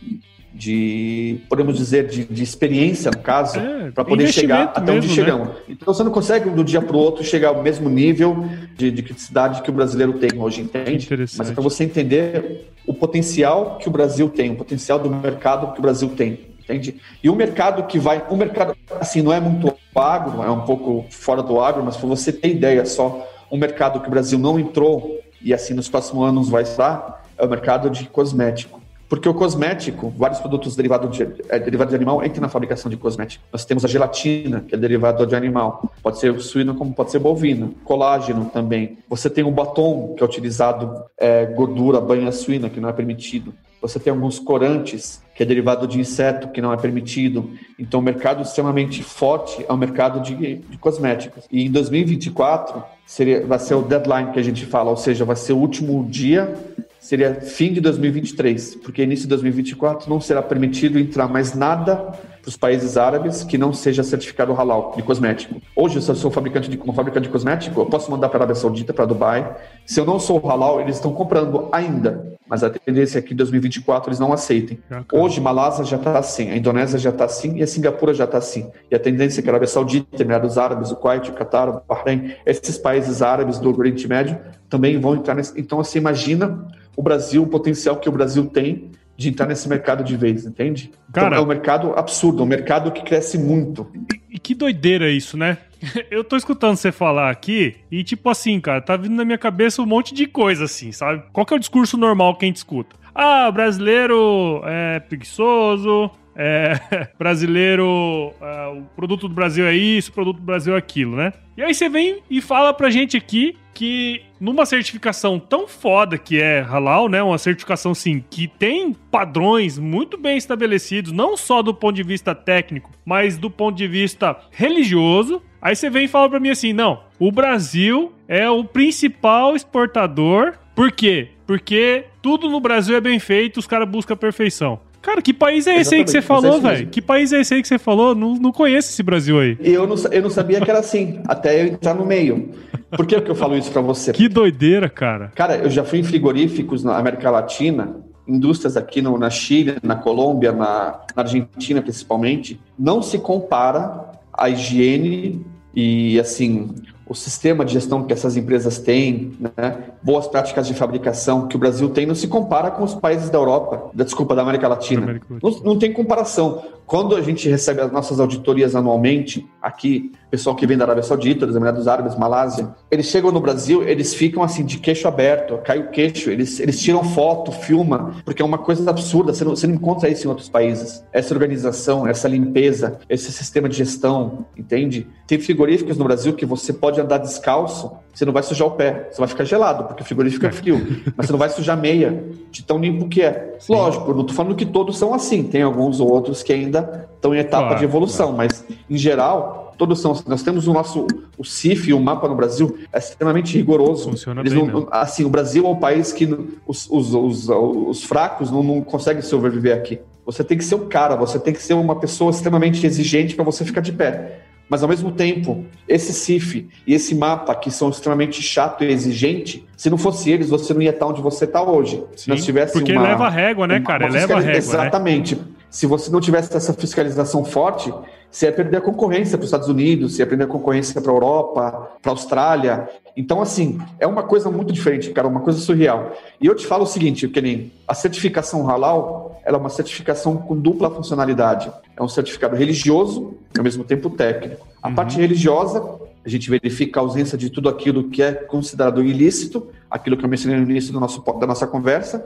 [0.53, 5.13] de, podemos dizer, de, de experiência, no caso, é, para poder chegar até onde né?
[5.13, 5.47] chegamos.
[5.49, 5.55] Né?
[5.69, 9.03] Então você não consegue, do dia para o outro, chegar ao mesmo nível de, de
[9.03, 11.07] criticidade que o brasileiro tem hoje, entende?
[11.37, 15.73] Mas é para você entender o potencial que o Brasil tem, o potencial do mercado
[15.73, 16.99] que o Brasil tem, entende?
[17.23, 21.05] E o mercado que vai, o mercado, assim, não é muito agro, é um pouco
[21.09, 24.59] fora do agro, mas para você ter ideia só, um mercado que o Brasil não
[24.59, 28.79] entrou e assim nos próximos anos vai estar, é o mercado de cosmético.
[29.09, 32.95] Porque o cosmético, vários produtos derivados de, é, derivado de animal entram na fabricação de
[32.95, 33.43] cosmético.
[33.51, 35.91] Nós temos a gelatina, que é derivado de animal.
[36.03, 37.73] Pode ser suíno como pode ser bovino.
[37.83, 38.99] Colágeno também.
[39.09, 43.51] Você tem o batom, que é utilizado é, gordura, banha suína, que não é permitido.
[43.81, 47.49] Você tem alguns corantes, que é derivado de inseto, que não é permitido.
[47.79, 51.45] Então, o mercado extremamente forte é o mercado de, de cosméticos.
[51.49, 55.37] E em 2024, seria, vai ser o deadline que a gente fala, ou seja, vai
[55.37, 56.53] ser o último dia
[56.99, 62.49] seria fim de 2023, porque início de 2024 não será permitido entrar mais nada para
[62.49, 65.61] os países árabes que não seja certificado halal de cosmético.
[65.75, 68.41] Hoje, se eu sou fabricante de uma fábrica de cosmético, eu posso mandar para a
[68.41, 69.55] Arábia Saudita, para Dubai.
[69.85, 73.37] Se eu não sou halal, eles estão comprando ainda, mas a tendência é que em
[73.37, 74.79] 2024 eles não aceitem.
[75.13, 78.37] Hoje, Malásia já está assim, a Indonésia já está assim e a Singapura já está
[78.37, 78.69] assim.
[78.89, 81.81] E a tendência é que a Arábia Saudita, Emirados Árabes, o Kuwait, o Qatar, o
[81.87, 84.37] Bahrein, esses países árabes do Oriente Médio
[84.69, 85.59] também vão entrar nesse.
[85.59, 86.67] Então, você imagina
[86.99, 90.91] o Brasil, o potencial que o Brasil tem de entrar nesse mercado de vez, entende?
[91.09, 93.89] Então, Cara, então, é um mercado absurdo, um mercado que cresce muito.
[93.95, 95.59] E, e que doideira isso, né?
[96.11, 99.81] Eu tô escutando você falar aqui e, tipo assim, cara, tá vindo na minha cabeça
[99.81, 101.23] um monte de coisa assim, sabe?
[101.31, 102.97] Qual que é o discurso normal que a gente escuta?
[103.15, 106.73] Ah, brasileiro é preguiçoso, é,
[107.17, 111.31] brasileiro, é, o produto do Brasil é isso, o produto do Brasil é aquilo, né?
[111.55, 116.37] E aí você vem e fala pra gente aqui que numa certificação tão foda que
[116.37, 117.23] é halal, né?
[117.23, 122.35] Uma certificação sim que tem padrões muito bem estabelecidos, não só do ponto de vista
[122.35, 125.41] técnico, mas do ponto de vista religioso.
[125.61, 130.55] Aí você vem e fala para mim assim: "Não, o Brasil é o principal exportador.
[130.75, 131.29] Por quê?
[131.47, 134.81] Porque tudo no Brasil é bem feito, os caras buscam a perfeição.
[135.01, 136.87] Cara, que país é esse Exatamente, aí que você falou, velho?
[136.87, 138.13] Que país é esse aí que você falou?
[138.13, 139.57] Não, não conheço esse Brasil aí.
[139.61, 142.49] Eu não, eu não sabia que era assim, até eu entrar no meio.
[142.91, 144.11] Por que, que eu falo isso pra você?
[144.11, 145.31] Que doideira, cara.
[145.35, 147.95] Cara, eu já fui em frigoríficos na América Latina,
[148.27, 154.49] indústrias aqui no, na Chile, na Colômbia, na, na Argentina principalmente, não se compara a
[154.49, 156.73] higiene e assim
[157.09, 161.59] o sistema de gestão que essas empresas têm, né, boas práticas de fabricação que o
[161.59, 165.01] Brasil tem, não se compara com os países da Europa, da desculpa, da América Latina.
[165.01, 165.51] América Latina.
[165.51, 166.63] Não, não, tem comparação.
[166.85, 171.45] Quando a gente recebe as nossas auditorias anualmente, aqui, pessoal que vem da Arábia Saudita,
[171.45, 175.79] dos Emirados Árabes, Malásia, eles chegam no Brasil, eles ficam assim, de queixo aberto, cai
[175.79, 179.67] o queixo, eles, eles tiram foto, filmam, porque é uma coisa absurda, você não, você
[179.67, 181.03] não encontra isso em outros países.
[181.11, 185.07] Essa organização, essa limpeza, esse sistema de gestão, entende?
[185.27, 189.09] Tem frigoríficos no Brasil que você pode andar descalço, você não vai sujar o pé,
[189.11, 190.77] você vai ficar gelado, porque o frigorífico é frio,
[191.15, 193.55] mas você não vai sujar meia, de tão limpo que é.
[193.59, 193.73] Sim.
[193.73, 197.39] Lógico, não estou falando que todos são assim, tem alguns outros que ainda estão em
[197.39, 198.37] etapa claro, de evolução, claro.
[198.37, 200.21] mas em geral, todos são.
[200.27, 204.11] Nós temos o nosso o CIF, o mapa no Brasil, é extremamente rigoroso.
[204.11, 206.25] Funciona Eles bem, não, assim, o Brasil é um país que
[206.67, 209.99] os, os, os, os fracos não, não conseguem sobreviver aqui.
[210.25, 213.45] Você tem que ser um cara, você tem que ser uma pessoa extremamente exigente para
[213.45, 214.41] você ficar de pé.
[214.69, 219.67] Mas ao mesmo tempo, esse CIF e esse mapa, que são extremamente chato e exigente,
[219.75, 222.03] se não fosse eles, você não ia estar onde você está hoje.
[222.11, 224.05] Sim, se nós tivesse porque uma, leva régua, né, cara?
[224.05, 224.51] Uma leva régua.
[224.51, 224.57] Né?
[224.57, 225.35] Exatamente.
[225.35, 225.41] Né?
[225.69, 227.93] Se você não tivesse essa fiscalização forte,
[228.31, 231.11] você ia perder a concorrência para os Estados Unidos, você ia perder a concorrência para
[231.11, 232.89] a Europa, para a Austrália.
[233.17, 236.13] Então, assim, é uma coisa muito diferente, cara, uma coisa surreal.
[236.39, 240.37] E eu te falo o seguinte, que nem a certificação halal, ela é uma certificação
[240.37, 241.71] com dupla funcionalidade.
[241.97, 244.67] É um certificado religioso e ao mesmo tempo técnico.
[244.81, 244.95] A uhum.
[244.95, 245.83] parte religiosa,
[246.23, 250.29] a gente verifica a ausência de tudo aquilo que é considerado ilícito, aquilo que eu
[250.29, 252.25] mencionei no início do nosso, da nossa conversa.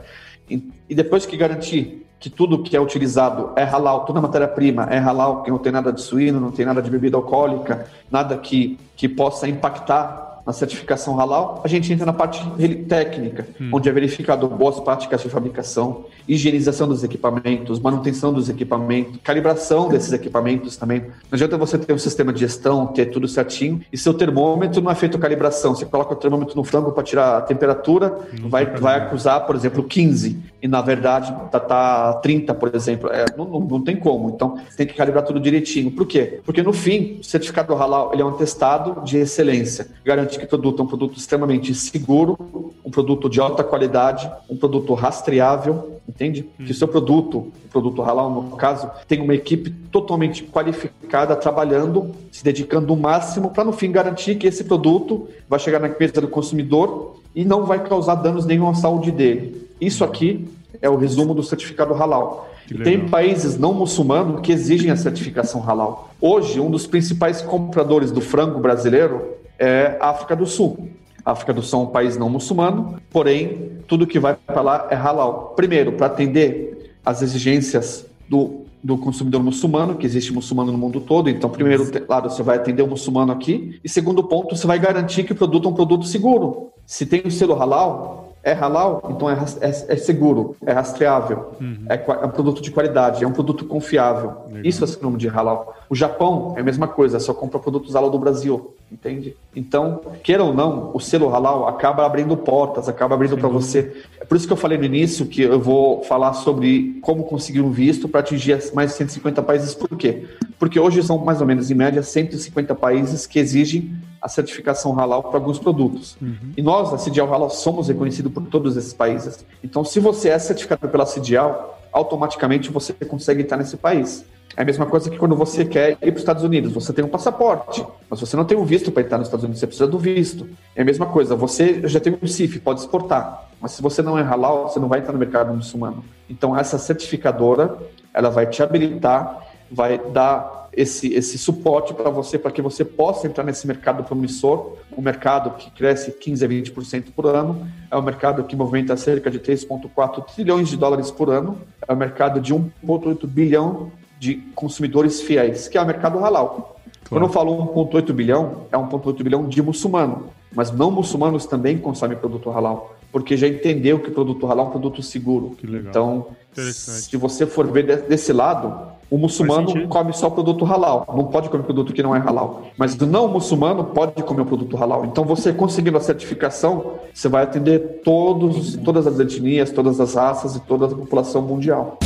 [0.49, 4.97] E, e depois que garantir que tudo que é utilizado é halal, toda matéria-prima é
[4.97, 8.79] halal, que não tem nada de suíno, não tem nada de bebida alcoólica, nada que,
[8.95, 12.43] que possa impactar na certificação halal, a gente entra na parte
[12.87, 13.69] técnica, hum.
[13.73, 20.11] onde é verificado boas práticas de fabricação, higienização dos equipamentos, manutenção dos equipamentos, calibração desses
[20.11, 21.01] equipamentos também.
[21.01, 24.91] Não adianta você ter um sistema de gestão, ter tudo certinho, e seu termômetro não
[24.91, 25.75] é feito calibração.
[25.75, 29.55] Você coloca o termômetro no frango para tirar a temperatura, hum, vai, vai acusar, por
[29.55, 33.09] exemplo, 15, e na verdade está tá 30, por exemplo.
[33.11, 34.29] É, não, não, não, tem como.
[34.29, 35.91] Então, tem que calibrar tudo direitinho.
[35.91, 36.39] Por quê?
[36.45, 39.87] Porque no fim, o certificado halal ele é um atestado de excelência.
[40.05, 42.37] Garante garante que o produto é um produto extremamente seguro,
[42.83, 46.45] um produto de alta qualidade, um produto rastreável, entende?
[46.59, 46.65] Hum.
[46.65, 52.11] Que o seu produto, o produto halal no caso, tem uma equipe totalmente qualificada trabalhando,
[52.31, 56.21] se dedicando o máximo para no fim garantir que esse produto vai chegar na mesa
[56.21, 59.67] do consumidor e não vai causar danos nenhum à saúde dele.
[59.79, 60.47] Isso aqui
[60.81, 62.49] é o resumo do certificado halal.
[62.83, 66.11] Tem países não muçulmanos que exigem a certificação halal.
[66.19, 70.89] Hoje, um dos principais compradores do frango brasileiro é a África do Sul.
[71.25, 74.87] A África do Sul é um país não muçulmano, porém, tudo que vai para lá
[74.89, 75.53] é halal.
[75.55, 81.29] Primeiro, para atender as exigências do, do consumidor muçulmano, que existe muçulmano no mundo todo.
[81.29, 83.79] Então, primeiro, claro, você vai atender o muçulmano aqui.
[83.83, 86.71] E segundo ponto, você vai garantir que o produto é um produto seguro.
[86.85, 91.85] Se tem o selo halal, é halal, então é, é, é seguro, é rastreável, uhum.
[91.87, 94.33] é, é, um produto de qualidade, é um produto confiável.
[94.47, 94.65] Legal.
[94.65, 95.73] Isso é sinônimo de halal.
[95.89, 99.37] O Japão é a mesma coisa, só compra produtos halal do Brasil, entende?
[99.55, 104.03] Então, queira ou não, o selo halal acaba abrindo portas, acaba abrindo para você.
[104.19, 107.61] É por isso que eu falei no início que eu vou falar sobre como conseguir
[107.61, 109.73] um visto para atingir mais de 150 países.
[109.73, 110.25] Por quê?
[110.59, 115.21] Porque hoje são mais ou menos, em média, 150 países que exigem a certificação halal
[115.21, 116.15] para alguns produtos.
[116.21, 116.53] Uhum.
[116.55, 119.45] E nós, a CIDIAL Halal, somos reconhecidos por todos esses países.
[119.61, 124.23] Então, se você é certificado pela CIDIAL, automaticamente você consegue estar nesse país.
[124.55, 126.71] É a mesma coisa que quando você quer ir para os Estados Unidos.
[126.71, 129.59] Você tem um passaporte, mas você não tem um visto para entrar nos Estados Unidos,
[129.59, 130.47] você precisa do visto.
[130.73, 134.17] É a mesma coisa, você já tem um CIF, pode exportar, mas se você não
[134.17, 136.01] é halal, você não vai entrar no mercado muçulmano.
[136.29, 137.77] Então, essa certificadora,
[138.13, 143.27] ela vai te habilitar, vai dar esse, esse suporte para você, para que você possa
[143.27, 148.01] entrar nesse mercado promissor, um mercado que cresce 15 a 20% por ano, é um
[148.01, 151.57] mercado que movimenta cerca de 3,4 trilhões de dólares por ano,
[151.87, 156.79] é um mercado de 1,8 bilhão de consumidores fiéis, que é o mercado halal.
[157.09, 162.17] Quando eu falo 1,8 bilhão, é 1,8 bilhão de muçulmano, mas não muçulmanos também consomem
[162.17, 165.55] produto halal, porque já entendeu que o produto halal é um produto seguro.
[165.63, 171.47] Então, se você for ver desse lado, o muçulmano come só produto halal, não pode
[171.47, 172.63] comer produto que não é halal.
[172.75, 175.05] Mas o não muçulmano pode comer o produto halal.
[175.05, 180.55] Então, você conseguindo a certificação, você vai atender todos, todas as etnias, todas as raças
[180.55, 181.99] e toda a população mundial.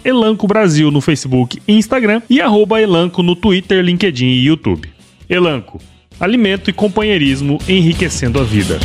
[0.06, 2.40] Elanco Brasil no Facebook e Instagram e
[2.80, 4.88] Elanco no Twitter, LinkedIn e YouTube.
[5.30, 5.82] Elanco,
[6.18, 8.80] alimento e companheirismo enriquecendo a vida.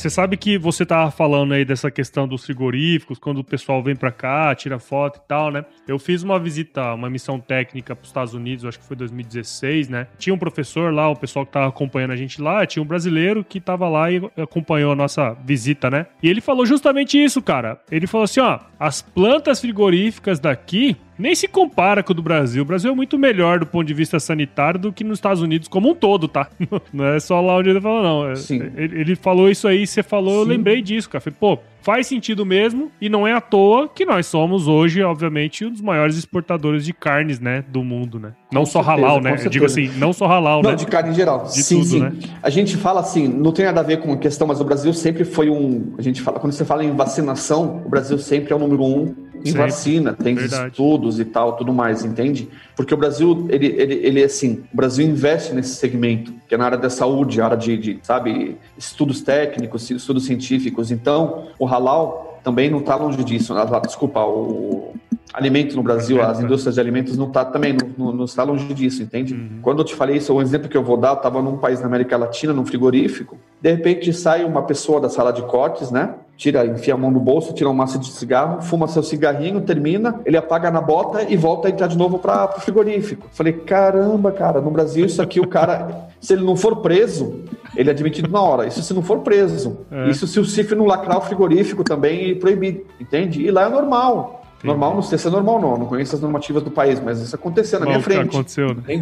[0.00, 3.94] Você sabe que você tava falando aí dessa questão dos frigoríficos, quando o pessoal vem
[3.94, 5.62] para cá, tira foto e tal, né?
[5.86, 9.90] Eu fiz uma visita, uma missão técnica para os Estados Unidos, acho que foi 2016,
[9.90, 10.06] né?
[10.16, 13.44] Tinha um professor lá, o pessoal que tava acompanhando a gente lá, tinha um brasileiro
[13.44, 16.06] que tava lá e acompanhou a nossa visita, né?
[16.22, 17.78] E ele falou justamente isso, cara.
[17.90, 22.62] Ele falou assim, ó, as plantas frigoríficas daqui nem se compara com o do Brasil.
[22.62, 25.68] O Brasil é muito melhor do ponto de vista sanitário do que nos Estados Unidos
[25.68, 26.48] como um todo, tá?
[26.92, 28.30] Não é só lá onde ele falou, não.
[28.30, 28.62] É, Sim.
[28.76, 30.40] Ele, ele falou isso aí, você falou, Sim.
[30.40, 31.20] eu lembrei disso, cara.
[31.20, 35.64] Falei, pô, faz sentido mesmo e não é à toa que nós somos hoje, obviamente,
[35.64, 38.32] um dos maiores exportadores de carnes, né, do mundo, né?
[38.52, 39.36] Não com só certeza, halal, né?
[39.42, 40.76] Eu digo assim, não só halal, não, né?
[40.76, 41.44] de carne em geral.
[41.44, 42.00] De sim, tudo, sim.
[42.00, 42.12] Né?
[42.42, 44.92] A gente fala assim, não tem nada a ver com a questão, mas o Brasil
[44.92, 48.56] sempre foi um, a gente fala, quando você fala em vacinação, o Brasil sempre é
[48.56, 50.70] o número um em vacina, tem Verdade.
[50.70, 52.48] estudos e tal, tudo mais, entende?
[52.76, 56.64] Porque o Brasil, ele, ele, ele assim, o Brasil investe nesse segmento, que é na
[56.64, 60.90] área da saúde, área de, de sabe, estudos técnicos, estudos científicos.
[60.90, 63.54] Então, o halal também não está longe disso.
[63.54, 63.64] Né?
[63.84, 64.94] Desculpa, o
[65.32, 69.02] alimento no Brasil, as indústrias de alimentos não está também não, não, está longe disso,
[69.02, 69.34] entende?
[69.34, 69.58] Uhum.
[69.62, 71.80] Quando eu te falei isso, um exemplo que eu vou dar, eu estava num país
[71.80, 76.14] na América Latina, num frigorífico, de repente sai uma pessoa da sala de cortes, né?
[76.36, 80.20] Tira, enfia a mão no bolso, tira um maço de cigarro, fuma seu cigarrinho, termina,
[80.24, 83.28] ele apaga na bota e volta a entrar de novo para o frigorífico.
[83.30, 87.44] Falei, caramba, cara, no Brasil isso aqui o cara, se ele não for preso,
[87.76, 88.66] ele é admitido na hora.
[88.66, 89.80] Isso se não for preso.
[89.90, 90.08] É.
[90.08, 93.42] Isso se o CIF não lacrar o frigorífico também e proibir, entende?
[93.42, 94.39] E lá é normal.
[94.62, 97.34] Normal, não sei se é normal não, não conheço as normativas do país, mas isso
[97.34, 98.28] aconteceu na minha frente.
[98.28, 99.00] Aconteceu, né?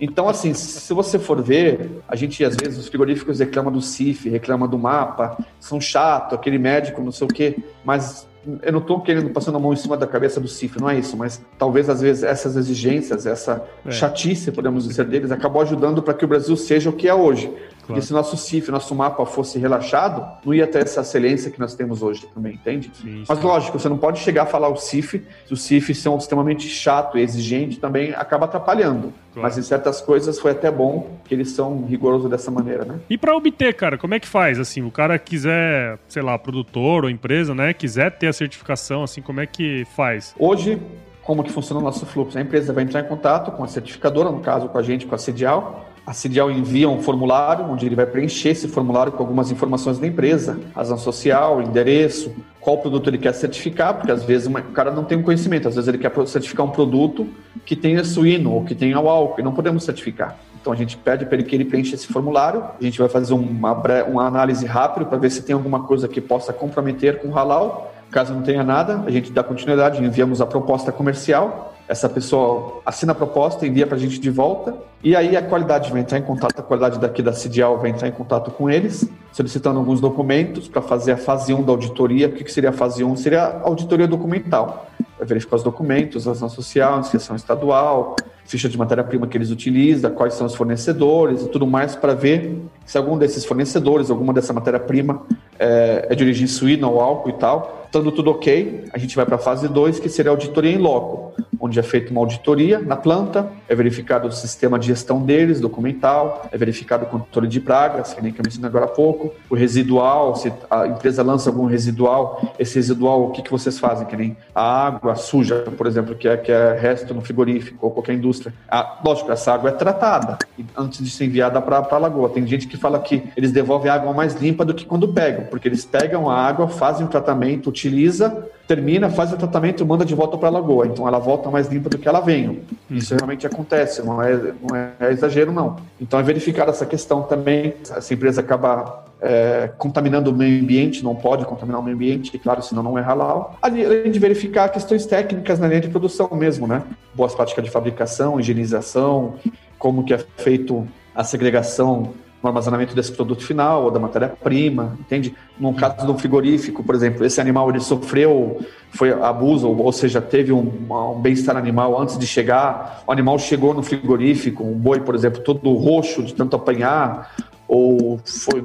[0.00, 4.28] Então, assim, se você for ver, a gente às vezes os frigoríficos reclamam do CIF,
[4.28, 8.26] reclamam do mapa, são chato, aquele médico, não sei o quê, mas
[8.62, 10.98] eu não estou querendo passando a mão em cima da cabeça do CIF, não é
[10.98, 13.90] isso, mas talvez às vezes essas exigências, essa é.
[13.90, 17.52] chatice, podemos dizer deles, acabou ajudando para que o Brasil seja o que é hoje.
[17.84, 18.00] Claro.
[18.00, 21.74] Porque se nosso CIF, nosso mapa fosse relaxado, não ia ter essa excelência que nós
[21.74, 22.90] temos hoje também, entende?
[22.94, 26.16] Sim, Mas lógico, você não pode chegar a falar o CIF, se o CIF são
[26.16, 29.12] extremamente chato e exigente, também acaba atrapalhando.
[29.32, 29.42] Claro.
[29.42, 33.00] Mas em certas coisas foi até bom que eles são rigorosos dessa maneira, né?
[33.10, 34.58] E para obter, cara, como é que faz?
[34.58, 39.20] Assim, o cara quiser, sei lá, produtor ou empresa, né, quiser ter a certificação, assim,
[39.20, 40.34] como é que faz?
[40.38, 40.80] Hoje,
[41.22, 42.38] como que funciona o nosso fluxo?
[42.38, 45.14] A empresa vai entrar em contato com a certificadora, no caso com a gente, com
[45.14, 49.50] a Sedial, a CIDIAL envia um formulário, onde ele vai preencher esse formulário com algumas
[49.50, 54.52] informações da empresa, razão social, endereço, qual produto ele quer certificar, porque às vezes o
[54.72, 57.26] cara não tem um conhecimento, às vezes ele quer certificar um produto
[57.64, 60.36] que tenha suíno ou que tenha o álcool, e não podemos certificar.
[60.60, 63.32] Então a gente pede para ele que ele preencha esse formulário, a gente vai fazer
[63.32, 63.72] uma,
[64.06, 67.92] uma análise rápida para ver se tem alguma coisa que possa comprometer com o halal.
[68.10, 73.12] Caso não tenha nada, a gente dá continuidade, enviamos a proposta comercial essa pessoa assina
[73.12, 76.22] a proposta, envia para a gente de volta, e aí a qualidade vai entrar em
[76.22, 80.66] contato, a qualidade daqui da CIDIAL vai entrar em contato com eles, solicitando alguns documentos
[80.66, 82.28] para fazer a fase 1 da auditoria.
[82.28, 83.16] O que, que seria a fase 1?
[83.16, 84.86] Seria a auditoria documental.
[85.18, 88.16] Vai verificar os documentos, ação social, inscrição estadual,
[88.46, 92.62] ficha de matéria-prima que eles utilizam, quais são os fornecedores e tudo mais, para ver
[92.86, 95.22] se algum desses fornecedores, alguma dessa matéria-prima
[95.58, 97.83] é, é, de origem suína ou álcool e tal.
[97.94, 100.78] Estando tudo ok, a gente vai para a fase 2, que seria a auditoria em
[100.78, 105.60] loco, onde é feita uma auditoria na planta, é verificado o sistema de gestão deles,
[105.60, 109.32] documental, é verificado o controle de pragas, que nem que eu mencionei agora há pouco,
[109.48, 114.06] o residual, se a empresa lança algum residual, esse residual, o que, que vocês fazem?
[114.06, 117.92] Que nem a água suja, por exemplo, que é, que é resto no frigorífico ou
[117.92, 118.52] qualquer indústria.
[118.68, 120.38] A, lógico, essa água é tratada
[120.76, 122.28] antes de ser enviada para a lagoa.
[122.28, 125.68] Tem gente que fala que eles devolvem água mais limpa do que quando pegam, porque
[125.68, 130.14] eles pegam a água, fazem o tratamento, utiliza, termina, faz o tratamento e manda de
[130.14, 130.86] volta para a lagoa.
[130.86, 132.62] Então ela volta mais limpa do que ela veio.
[132.90, 135.76] Isso realmente acontece, não é, não é exagero, não.
[136.00, 137.74] Então é verificar essa questão também.
[137.94, 142.62] Essa empresa acaba é, contaminando o meio ambiente, não pode contaminar o meio ambiente, claro,
[142.62, 143.58] senão não é halal.
[143.60, 146.82] Além de verificar questões técnicas na linha de produção mesmo, né?
[147.14, 149.34] Boas práticas de fabricação, higienização,
[149.78, 152.12] como que é feito a segregação
[152.44, 155.34] no armazenamento desse produto final ou da matéria-prima, entende?
[155.58, 160.52] No caso do frigorífico, por exemplo, esse animal ele sofreu, foi abuso, ou seja, teve
[160.52, 165.14] um, um bem-estar animal antes de chegar, o animal chegou no frigorífico, um boi, por
[165.14, 167.34] exemplo, todo roxo de tanto apanhar,
[167.74, 168.62] ou foi,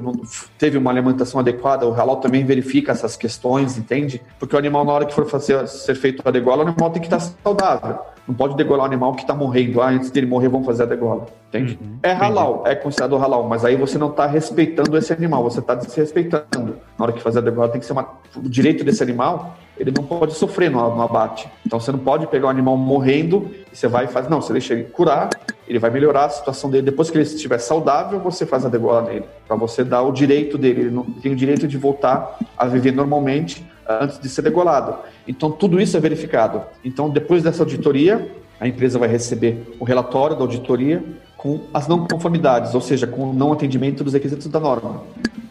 [0.56, 4.22] teve uma alimentação adequada, o halal também verifica essas questões, entende?
[4.38, 7.02] Porque o animal, na hora que for fazer, ser feito a degola, o animal tem
[7.02, 7.98] que estar saudável.
[8.28, 9.82] Não pode degolar o animal que está morrendo.
[9.82, 11.26] Ah, antes dele morrer, vamos fazer a degola.
[11.48, 11.76] Entende?
[11.82, 12.70] Uhum, é halal, entendi.
[12.70, 16.76] é considerado halal, mas aí você não está respeitando esse animal, você está desrespeitando.
[16.96, 18.08] Na hora que fazer a degola, tem que ser uma...
[18.36, 21.48] o direito desse animal ele não pode sofrer no, no, abate.
[21.66, 24.28] Então você não pode pegar o animal morrendo e você vai e faz.
[24.28, 25.30] Não, você deixa ele curar,
[25.66, 26.82] ele vai melhorar a situação dele.
[26.82, 29.24] Depois que ele estiver saudável, você faz a degola nele.
[29.48, 30.82] Para você dar o direito dele.
[30.82, 34.98] Ele, não, ele tem o direito de voltar a viver normalmente antes de ser degolado.
[35.26, 36.62] Então tudo isso é verificado.
[36.84, 41.02] Então depois dessa auditoria, a empresa vai receber o relatório da auditoria
[41.38, 45.04] com as não conformidades, ou seja, com o não atendimento dos requisitos da norma.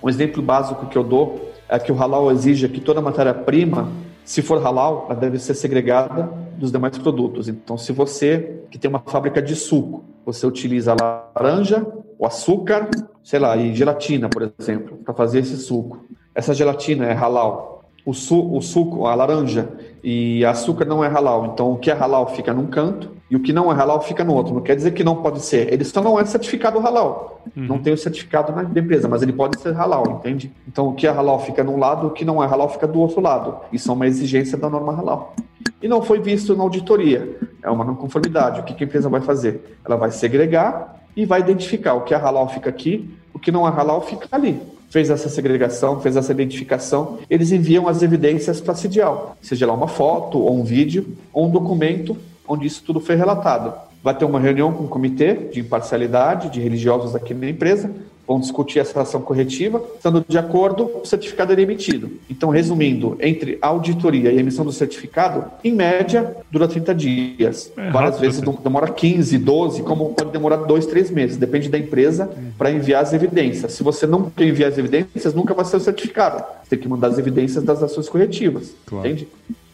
[0.04, 3.92] Um exemplo básico que eu dou é que o halal exige que toda matéria-prima
[4.30, 7.50] se for halal, ela deve ser segregada dos demais produtos.
[7.50, 11.84] Então, se você que tem uma fábrica de suco, você utiliza laranja,
[12.16, 12.92] o açúcar,
[13.24, 16.06] sei lá, e gelatina, por exemplo, para fazer esse suco.
[16.36, 19.68] Essa gelatina é halal o, su, o suco, a laranja
[20.04, 21.48] e açúcar não é halal.
[21.48, 24.24] Então, o que é halal fica num canto e o que não é halal fica
[24.24, 24.54] no outro.
[24.54, 25.72] Não quer dizer que não pode ser.
[25.72, 27.44] Ele só não é certificado halal.
[27.56, 27.66] Uhum.
[27.66, 30.52] Não tem o certificado na empresa, mas ele pode ser halal, entende?
[30.68, 33.00] Então, o que é halal fica num lado, o que não é halal fica do
[33.00, 33.58] outro lado.
[33.72, 35.36] Isso é uma exigência da norma halal.
[35.82, 37.38] E não foi visto na auditoria.
[37.62, 38.62] É uma não conformidade.
[38.62, 39.78] O que a empresa vai fazer?
[39.86, 43.68] Ela vai segregar e vai identificar o que é halal fica aqui, o que não
[43.68, 44.60] é halal fica ali
[44.90, 49.74] fez essa segregação, fez essa identificação, eles enviam as evidências para a CIDIAL, seja lá
[49.74, 52.18] uma foto, ou um vídeo, ou um documento
[52.50, 53.74] onde isso tudo foi relatado.
[54.04, 57.92] Vai ter uma reunião com o comitê de imparcialidade de religiosos aqui na empresa,
[58.26, 62.12] vão discutir essa ação corretiva, estando de acordo, o certificado é emitido.
[62.30, 67.72] Então, resumindo, entre auditoria e emissão do certificado, em média, dura 30 dias.
[67.76, 68.58] É Várias rápido, vezes assim.
[68.64, 73.14] demora 15, 12, como pode demorar 2, 3 meses, depende da empresa, para enviar as
[73.14, 73.74] evidências.
[73.74, 76.44] Se você não enviar as evidências, nunca vai ser o certificado.
[76.64, 78.76] Você tem que mandar as evidências das ações corretivas.
[78.86, 79.08] Claro.
[79.08, 79.28] Entende?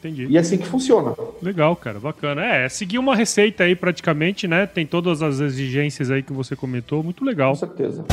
[0.06, 0.28] Entendi.
[0.30, 1.16] E é assim que funciona.
[1.42, 2.46] Legal, cara, bacana.
[2.46, 4.68] É, seguir uma receita aí praticamente, né?
[4.68, 7.52] Tem todas as exigências aí que você comentou, muito legal.
[7.52, 8.06] Com certeza.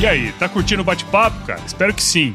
[0.00, 1.60] E aí, tá curtindo o bate-papo, cara?
[1.64, 2.34] Espero que sim.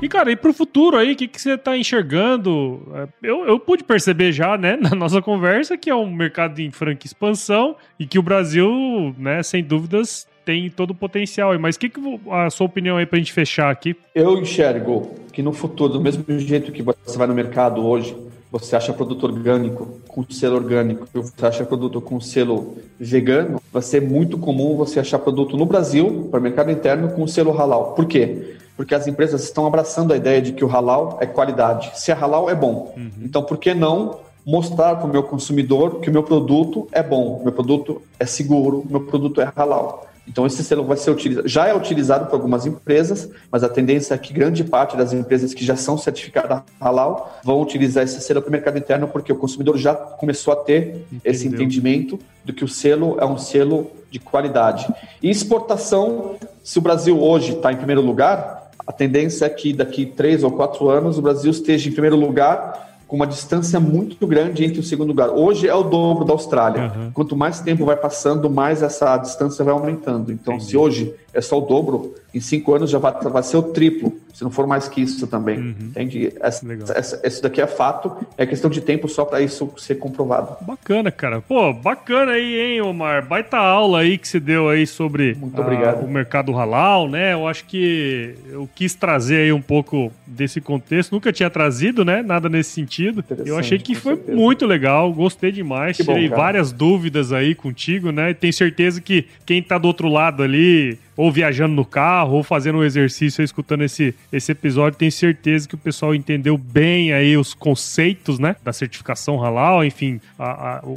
[0.00, 2.80] E, cara, e pro futuro aí, o que, que você tá enxergando?
[2.94, 6.70] É, eu, eu pude perceber já, né, na nossa conversa, que é um mercado em
[6.70, 11.58] franca expansão e que o Brasil, né, sem dúvidas, tem todo o potencial aí.
[11.58, 13.96] Mas o que, que a sua opinião aí pra gente fechar aqui?
[14.14, 18.16] Eu enxergo que no futuro, do mesmo jeito que você vai no mercado hoje,
[18.50, 24.00] você acha produto orgânico com selo orgânico, você acha produto com selo vegano, vai ser
[24.00, 27.94] muito comum você achar produto no Brasil, para mercado interno, com selo halal.
[27.94, 28.54] Por quê?
[28.78, 31.90] Porque as empresas estão abraçando a ideia de que o halal é qualidade.
[31.94, 32.94] Se é halal, é bom.
[32.96, 33.10] Uhum.
[33.22, 37.40] Então, por que não mostrar para o meu consumidor que o meu produto é bom,
[37.42, 40.06] meu produto é seguro, meu produto é halal?
[40.28, 44.14] Então esse selo vai ser utilizado, já é utilizado por algumas empresas, mas a tendência
[44.14, 48.42] é que grande parte das empresas que já são certificadas halal vão utilizar esse selo
[48.42, 51.20] para o mercado interno, porque o consumidor já começou a ter Entendeu.
[51.24, 54.86] esse entendimento do que o selo é um selo de qualidade.
[55.22, 60.06] E exportação, se o Brasil hoje está em primeiro lugar, a tendência é que daqui
[60.06, 64.64] três ou quatro anos o Brasil esteja em primeiro lugar com uma distância muito grande
[64.64, 65.28] entre o segundo lugar.
[65.28, 66.90] Hoje é o dobro da Austrália.
[66.96, 67.10] Uhum.
[67.12, 70.32] Quanto mais tempo vai passando, mais essa distância vai aumentando.
[70.32, 70.70] Então, Entendi.
[70.70, 74.14] se hoje é só o dobro, em cinco anos já vai, vai ser o triplo,
[74.34, 75.58] se não for mais que isso também.
[75.58, 75.74] Uhum.
[75.80, 76.32] Entende?
[76.40, 80.56] Essa, essa, esse daqui é fato, é questão de tempo só para isso ser comprovado.
[80.64, 81.40] Bacana, cara.
[81.40, 83.26] Pô, bacana aí, hein, Omar?
[83.26, 86.04] Baita aula aí que você deu aí sobre Muito obrigado.
[86.04, 87.32] o mercado halal, né?
[87.32, 91.12] Eu acho que eu quis trazer aí um pouco desse contexto.
[91.12, 92.22] Nunca tinha trazido, né?
[92.22, 93.24] Nada nesse sentido.
[93.44, 94.36] Eu achei que foi certeza.
[94.36, 95.96] muito legal, gostei demais.
[95.96, 98.30] Que Tirei bom, várias dúvidas aí contigo, né?
[98.30, 102.44] E tenho certeza que quem tá do outro lado ali ou viajando no carro, ou
[102.44, 107.36] fazendo um exercício, escutando esse, esse episódio, tenho certeza que o pessoal entendeu bem aí
[107.36, 110.96] os conceitos, né, da certificação halal, enfim, a, a, o,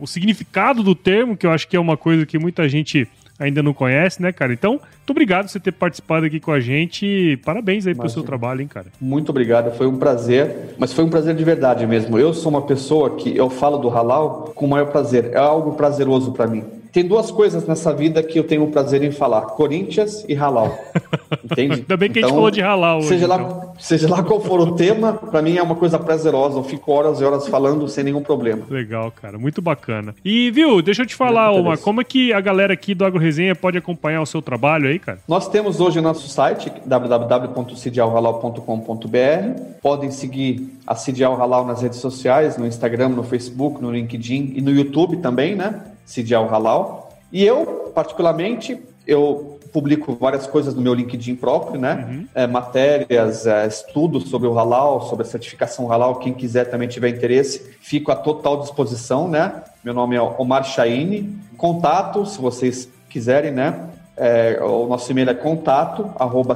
[0.00, 3.06] o significado do termo, que eu acho que é uma coisa que muita gente
[3.38, 4.52] ainda não conhece, né, cara?
[4.52, 7.38] Então, muito obrigado por você ter participado aqui com a gente.
[7.44, 8.86] Parabéns aí pelo seu trabalho, hein, cara?
[9.00, 12.18] Muito obrigado, foi um prazer, mas foi um prazer de verdade mesmo.
[12.18, 15.74] Eu sou uma pessoa que eu falo do halal com o maior prazer, é algo
[15.74, 19.40] prazeroso para mim tem duas coisas nessa vida que eu tenho o prazer em falar:
[19.42, 20.78] Corinthians e Halal.
[21.42, 21.76] Entende?
[21.76, 22.98] Ainda bem que então, a gente então, falou de Halal.
[22.98, 23.38] Hoje, seja, então.
[23.38, 26.58] lá, seja lá qual for o tema, para mim é uma coisa prazerosa.
[26.58, 28.66] Eu fico horas e horas falando sem nenhum problema.
[28.68, 29.38] Legal, cara.
[29.38, 30.14] Muito bacana.
[30.22, 33.18] E, viu, deixa eu te falar, Omar, como é que a galera aqui do Agro
[33.18, 35.18] Resenha pode acompanhar o seu trabalho aí, cara?
[35.26, 39.62] Nós temos hoje o nosso site, www.cidialhalal.com.br.
[39.80, 44.60] Podem seguir a Cidial Halal nas redes sociais, no Instagram, no Facebook, no LinkedIn e
[44.60, 45.91] no YouTube também, né?
[46.04, 47.12] Sidial Halal.
[47.32, 52.06] E eu, particularmente, eu publico várias coisas no meu LinkedIn próprio, né?
[52.08, 52.26] Uhum.
[52.34, 56.16] É, matérias, é, estudos sobre o halal, sobre a certificação halal.
[56.16, 59.62] Quem quiser também tiver interesse, fico à total disposição, né?
[59.82, 61.38] Meu nome é Omar Chaine.
[61.56, 63.88] Contato, se vocês quiserem, né?
[64.14, 66.54] É, o nosso e-mail é contato arroba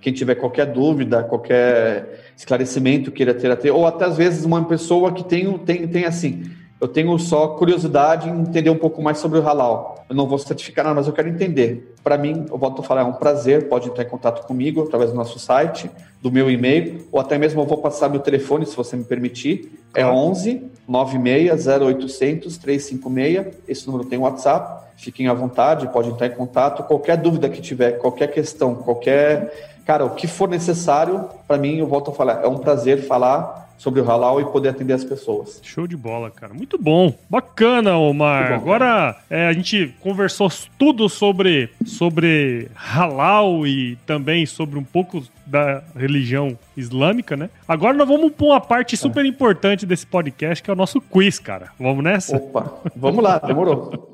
[0.00, 5.24] Quem tiver qualquer dúvida, qualquer esclarecimento queira ter, ou até às vezes uma pessoa que
[5.24, 6.44] tem, tem, tem assim,
[6.84, 10.04] eu tenho só curiosidade em entender um pouco mais sobre o halal.
[10.06, 11.94] Eu não vou certificar nada, mas eu quero entender.
[12.04, 15.10] Para mim, eu volto a falar, é um prazer, pode entrar em contato comigo através
[15.10, 18.76] do nosso site, do meu e-mail, ou até mesmo eu vou passar meu telefone, se
[18.76, 19.82] você me permitir.
[19.94, 23.46] É 11 96 0800 356.
[23.66, 24.84] Esse número tem WhatsApp.
[24.94, 26.82] Fiquem à vontade, pode entrar em contato.
[26.82, 29.73] Qualquer dúvida que tiver, qualquer questão, qualquer.
[29.84, 32.42] Cara, o que for necessário, para mim, eu volto a falar.
[32.42, 35.60] É um prazer falar sobre o halal e poder atender as pessoas.
[35.62, 36.54] Show de bola, cara.
[36.54, 37.14] Muito bom.
[37.28, 38.48] Bacana, Omar.
[38.48, 45.22] Bom, Agora é, a gente conversou tudo sobre, sobre halal e também sobre um pouco
[45.44, 47.50] da religião islâmica, né?
[47.68, 51.38] Agora nós vamos para uma parte super importante desse podcast, que é o nosso quiz,
[51.38, 51.68] cara.
[51.78, 52.36] Vamos nessa?
[52.36, 54.12] Opa, vamos lá, demorou.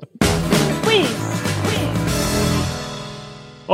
[0.83, 1.50] quiz!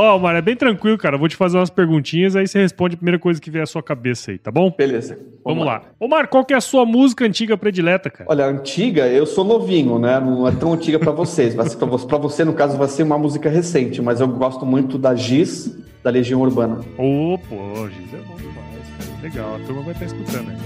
[0.00, 1.18] Ó, oh, Mário, é bem tranquilo, cara.
[1.18, 3.82] vou te fazer umas perguntinhas, aí você responde a primeira coisa que vier à sua
[3.82, 4.70] cabeça aí, tá bom?
[4.70, 5.16] Beleza.
[5.16, 5.72] Vamos, Vamos lá.
[5.72, 5.82] lá.
[5.98, 8.30] Ô, Mário, qual que é a sua música antiga predileta, cara?
[8.30, 10.20] Olha, antiga, eu sou novinho, né?
[10.20, 11.52] Não é tão antiga para vocês.
[11.52, 14.28] Vai ser pra, você, pra você, no caso, vai ser uma música recente, mas eu
[14.28, 16.78] gosto muito da Giz, da Legião Urbana.
[16.96, 19.20] Ô, oh, pô, Giz é bom demais.
[19.20, 20.58] Legal, a turma vai estar escutando aí.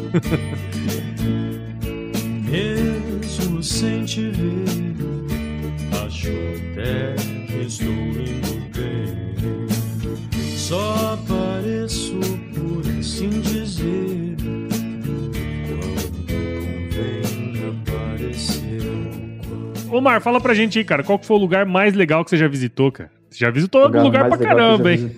[2.52, 4.64] Mesmo sem te ver,
[6.04, 7.14] acho até
[7.46, 8.61] que estou indo
[10.72, 12.18] só apareço
[12.54, 14.36] por assim dizer.
[15.68, 18.80] Quando convém aparecer.
[19.92, 22.38] Omar, fala pra gente aí, cara, qual que foi o lugar mais legal que você
[22.38, 23.10] já visitou, cara?
[23.28, 25.14] Você já visitou lugar, lugar pra caramba, hein?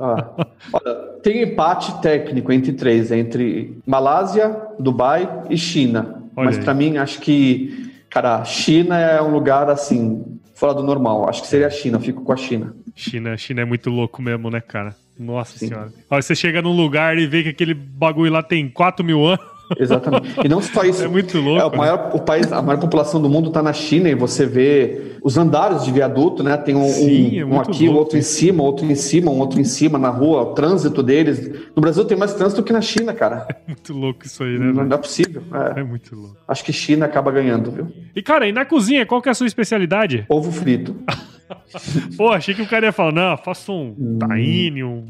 [0.00, 6.24] Ah, olha, tem empate técnico entre três, entre Malásia, Dubai e China.
[6.34, 11.28] Olha Mas para mim, acho que, cara, China é um lugar assim, fora do normal.
[11.28, 12.74] Acho que seria a China, eu fico com a China.
[12.96, 14.96] China, China é muito louco mesmo, né, cara?
[15.18, 15.68] Nossa Sim.
[15.68, 15.92] senhora.
[16.10, 19.44] Olha, você chega num lugar e vê que aquele bagulho lá tem 4 mil anos.
[19.78, 20.34] Exatamente.
[20.44, 21.04] E não só isso.
[21.04, 21.60] É muito louco.
[21.60, 24.46] É, o, maior, o país, a maior população do mundo está na China e você
[24.46, 26.56] vê os andares de viaduto, né?
[26.56, 27.98] Tem um, Sim, um, é um aqui, louco.
[27.98, 31.50] outro em cima, outro em cima, um outro em cima na rua, o trânsito deles.
[31.74, 33.44] No Brasil tem mais trânsito que na China, cara.
[33.66, 34.66] É muito louco isso aí, né?
[34.66, 35.42] Não, não é possível.
[35.74, 35.80] É.
[35.80, 35.82] é.
[35.82, 36.36] muito louco.
[36.46, 37.88] Acho que China acaba ganhando, viu?
[38.14, 40.24] E, cara, e na cozinha, qual que é a sua especialidade?
[40.28, 40.94] Ovo frito.
[42.16, 44.18] Pô, achei que o cara ia falar, não, faça um hum.
[44.18, 45.04] tahine, um,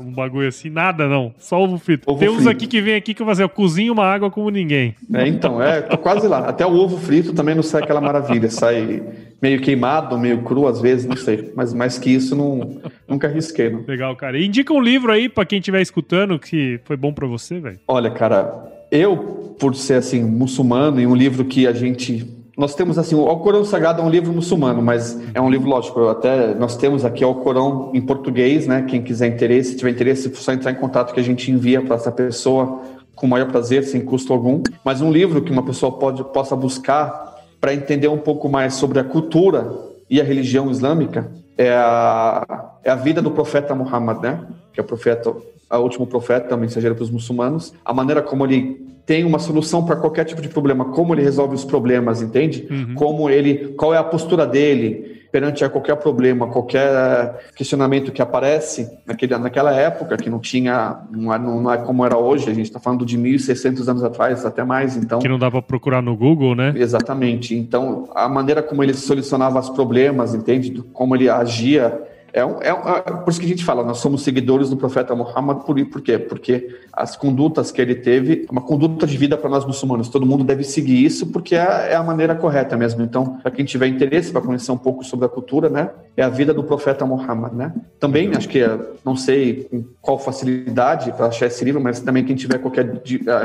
[0.00, 0.70] um bagulho assim.
[0.70, 1.34] Nada, não.
[1.38, 2.08] Só ovo frito.
[2.10, 2.50] Ovo Tem uns frito.
[2.50, 4.94] aqui que vem aqui que eu fazer, eu cozinho uma água como ninguém.
[5.12, 6.38] É, então, é, tô quase lá.
[6.48, 8.50] Até o ovo frito também não sai aquela maravilha.
[8.50, 9.02] Sai
[9.40, 11.52] meio queimado, meio cru às vezes, não sei.
[11.54, 13.70] Mas mais que isso, não, nunca arrisquei.
[13.70, 13.84] Não.
[13.86, 14.38] Legal, cara.
[14.38, 17.78] E indica um livro aí para quem estiver escutando que foi bom para você, velho.
[17.88, 22.96] Olha, cara, eu, por ser assim, muçulmano, e um livro que a gente nós temos
[22.96, 26.08] assim, o Alcorão Sagrado é um livro muçulmano, mas é um livro lógico.
[26.08, 28.86] Até nós temos aqui o Alcorão em português, né?
[28.88, 31.82] Quem quiser interesse, se tiver interesse, é só entrar em contato que a gente envia
[31.82, 32.80] para essa pessoa
[33.14, 34.62] com o maior prazer, sem custo algum.
[34.82, 37.35] Mas um livro que uma pessoa pode possa buscar
[37.66, 39.68] para entender um pouco mais sobre a cultura
[40.08, 44.40] e a religião islâmica é a, é a vida do profeta Muhammad, né?
[44.76, 47.72] Que é o profeta, o último profeta, mensageiro para os muçulmanos.
[47.82, 51.54] A maneira como ele tem uma solução para qualquer tipo de problema, como ele resolve
[51.54, 52.68] os problemas, entende?
[52.70, 52.94] Uhum.
[52.94, 58.90] Como ele, qual é a postura dele perante a qualquer problema, qualquer questionamento que aparece
[59.06, 62.66] naquele, naquela época, que não tinha, não é, não é como era hoje, a gente
[62.66, 65.20] está falando de 1.600 anos atrás, até mais, então...
[65.20, 66.74] Que não dá para procurar no Google, né?
[66.76, 70.82] Exatamente, então a maneira como ele solucionava os problemas, entende?
[70.92, 71.98] Como ele agia
[72.32, 74.76] é, um, é, um, é, por isso que a gente fala, nós somos seguidores do
[74.76, 76.18] profeta Muhammad, por, por quê?
[76.18, 80.44] Porque as condutas que ele teve, uma conduta de vida para nós muçulmanos, todo mundo
[80.44, 83.02] deve seguir isso porque é, é a maneira correta mesmo.
[83.02, 86.28] Então, para quem tiver interesse para conhecer um pouco sobre a cultura, né, é a
[86.28, 87.72] vida do profeta Muhammad, né?
[88.00, 88.60] Também, acho que,
[89.04, 92.84] não sei com qual facilidade para achar esse livro, mas também quem tiver qualquer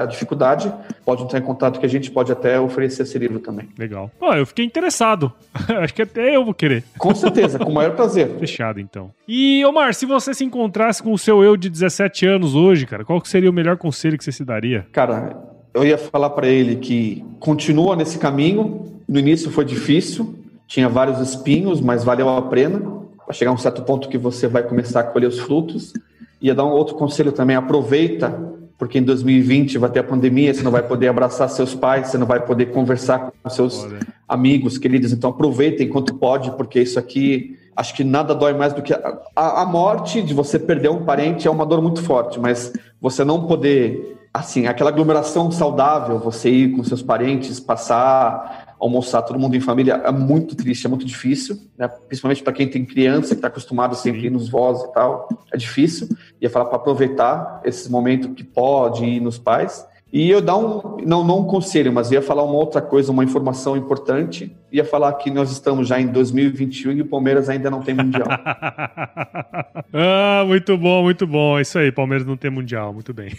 [0.07, 0.71] dificuldade,
[1.05, 3.69] pode entrar em contato que a gente pode até oferecer esse livro também.
[3.77, 4.09] Legal.
[4.19, 5.31] Pô, eu fiquei interessado.
[5.81, 6.83] acho que até eu vou querer.
[6.97, 8.29] Com certeza, com o maior prazer.
[8.39, 9.11] Fechado então.
[9.27, 13.03] E, Omar, se você se encontrasse com o seu eu de 17 anos hoje, cara,
[13.03, 14.87] qual seria o melhor conselho que você se daria?
[14.91, 15.37] Cara,
[15.73, 19.01] eu ia falar para ele que continua nesse caminho.
[19.07, 20.35] No início foi difícil,
[20.67, 22.79] tinha vários espinhos, mas valeu a pena.
[23.25, 25.93] Vai chegar um certo ponto que você vai começar a colher os frutos.
[26.41, 28.51] Ia dar um outro conselho também: aproveita
[28.81, 32.17] porque em 2020 vai ter a pandemia, você não vai poder abraçar seus pais, você
[32.17, 33.87] não vai poder conversar com seus
[34.27, 35.13] amigos, queridos.
[35.13, 39.19] Então aproveita enquanto pode, porque isso aqui acho que nada dói mais do que a,
[39.35, 43.23] a, a, morte de você perder um parente é uma dor muito forte, mas você
[43.23, 49.55] não poder, assim, aquela aglomeração saudável, você ir com seus parentes, passar, almoçar todo mundo
[49.55, 51.87] em família, é muito triste, é muito difícil, né?
[51.87, 55.57] principalmente para quem tem criança, que está acostumado sempre ir nos vós e tal, é
[55.57, 56.09] difícil.
[56.41, 59.85] Ia falar para aproveitar esse momento que pode ir nos pais.
[60.13, 63.23] E eu dar um, não, não um conselho, mas ia falar uma outra coisa, uma
[63.23, 64.53] informação importante.
[64.69, 68.27] Ia falar que nós estamos já em 2021 e o Palmeiras ainda não tem Mundial.
[69.93, 71.57] ah, muito bom, muito bom.
[71.57, 73.31] É isso aí, Palmeiras não tem Mundial, muito bem.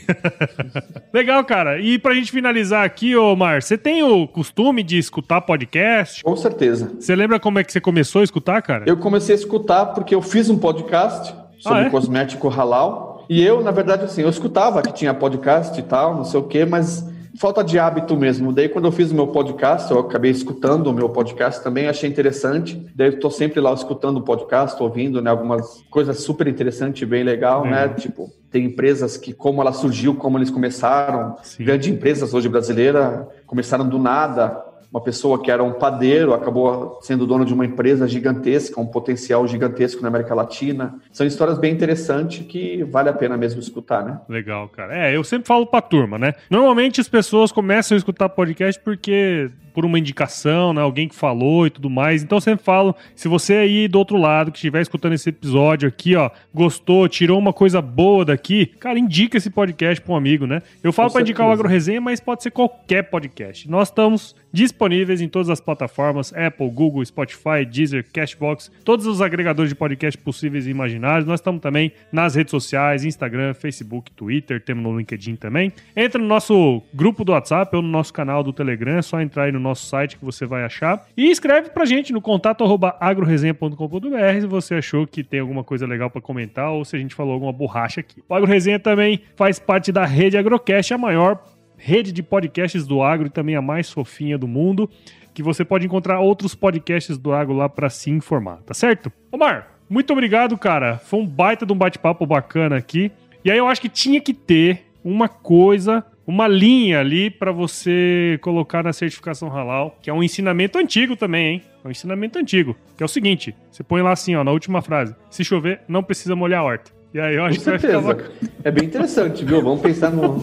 [1.13, 1.79] Legal, cara.
[1.79, 6.25] E pra gente finalizar aqui, ô Mar, você tem o costume de escutar podcast?
[6.25, 6.91] Com certeza.
[6.99, 8.85] Você lembra como é que você começou a escutar, cara?
[8.87, 11.91] Eu comecei a escutar porque eu fiz um podcast sobre ah, é?
[11.91, 13.12] cosmético halal.
[13.33, 16.43] E eu, na verdade, assim, eu escutava que tinha podcast e tal, não sei o
[16.43, 17.03] quê, mas
[17.41, 18.53] falta de hábito mesmo.
[18.53, 22.11] Daí, quando eu fiz o meu podcast, eu acabei escutando o meu podcast também, achei
[22.11, 22.87] interessante.
[22.95, 27.25] Daí, eu tô sempre lá escutando o podcast, ouvindo, né, algumas coisas super interessantes, bem
[27.25, 27.89] legal, né?
[27.89, 31.65] Tipo, tem empresas que, como ela surgiu, como eles começaram, Sim.
[31.65, 34.63] grandes empresas hoje brasileiras, começaram do nada,
[34.93, 39.49] uma pessoa que era um padeiro acabou sendo dono de uma empresa gigantesca, um potencial
[39.49, 40.95] gigantesco na América Latina.
[41.11, 44.21] São histórias bem interessantes que vale a pena mesmo escutar, né?
[44.29, 44.95] Legal, cara.
[44.95, 46.35] É, eu sempre falo pra turma, né?
[46.51, 50.81] Normalmente as pessoas começam a escutar podcast porque por uma indicação, né?
[50.81, 52.23] Alguém que falou e tudo mais.
[52.23, 55.89] Então eu sempre falo, se você aí do outro lado que estiver escutando esse episódio
[55.89, 60.47] aqui, ó, gostou, tirou uma coisa boa daqui, cara, indica esse podcast para um amigo,
[60.47, 60.63] né?
[60.83, 63.69] Eu falo para indicar o Agro Resenha, mas pode ser qualquer podcast.
[63.69, 69.71] Nós estamos disponíveis em todas as plataformas: Apple, Google, Spotify, Deezer, Cashbox, todos os agregadores
[69.71, 71.27] de podcast possíveis e imaginários.
[71.27, 75.73] Nós estamos também nas redes sociais: Instagram, Facebook, Twitter, temos no LinkedIn também.
[75.97, 79.45] Entra no nosso grupo do WhatsApp ou no nosso canal do Telegram, é só entrar
[79.45, 81.07] aí no nosso site que você vai achar.
[81.17, 82.65] E escreve pra gente no contato
[83.01, 87.15] agroresenha.com.br se você achou que tem alguma coisa legal para comentar ou se a gente
[87.15, 88.23] falou alguma borracha aqui.
[88.29, 91.43] O AgroResenha também faz parte da rede Agrocast, a maior
[91.77, 94.89] rede de podcasts do agro e também a mais fofinha do mundo,
[95.35, 99.11] que você pode encontrar outros podcasts do agro lá para se informar, tá certo?
[99.33, 100.99] Omar, muito obrigado, cara.
[100.99, 103.11] Foi um baita de um bate-papo bacana aqui.
[103.45, 108.39] E aí eu acho que tinha que ter uma coisa, uma linha ali para você
[108.43, 111.63] colocar na certificação halal, que é um ensinamento antigo também, hein?
[111.85, 114.81] É um ensinamento antigo, que é o seguinte, você põe lá assim, ó, na última
[114.83, 116.91] frase: se chover, não precisa molhar a horta.
[117.13, 118.01] E aí eu acho Com que certeza.
[118.01, 118.31] vai ficar
[118.65, 119.61] É bem interessante, viu?
[119.63, 120.39] Vamos pensar no,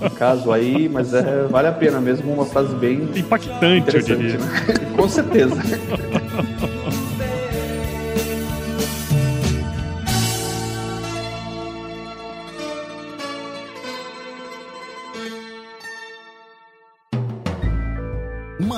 [0.00, 4.38] no caso aí, mas é, vale a pena mesmo, uma frase bem impactante, eu diria.
[4.38, 4.46] Né?
[4.96, 5.54] Com certeza.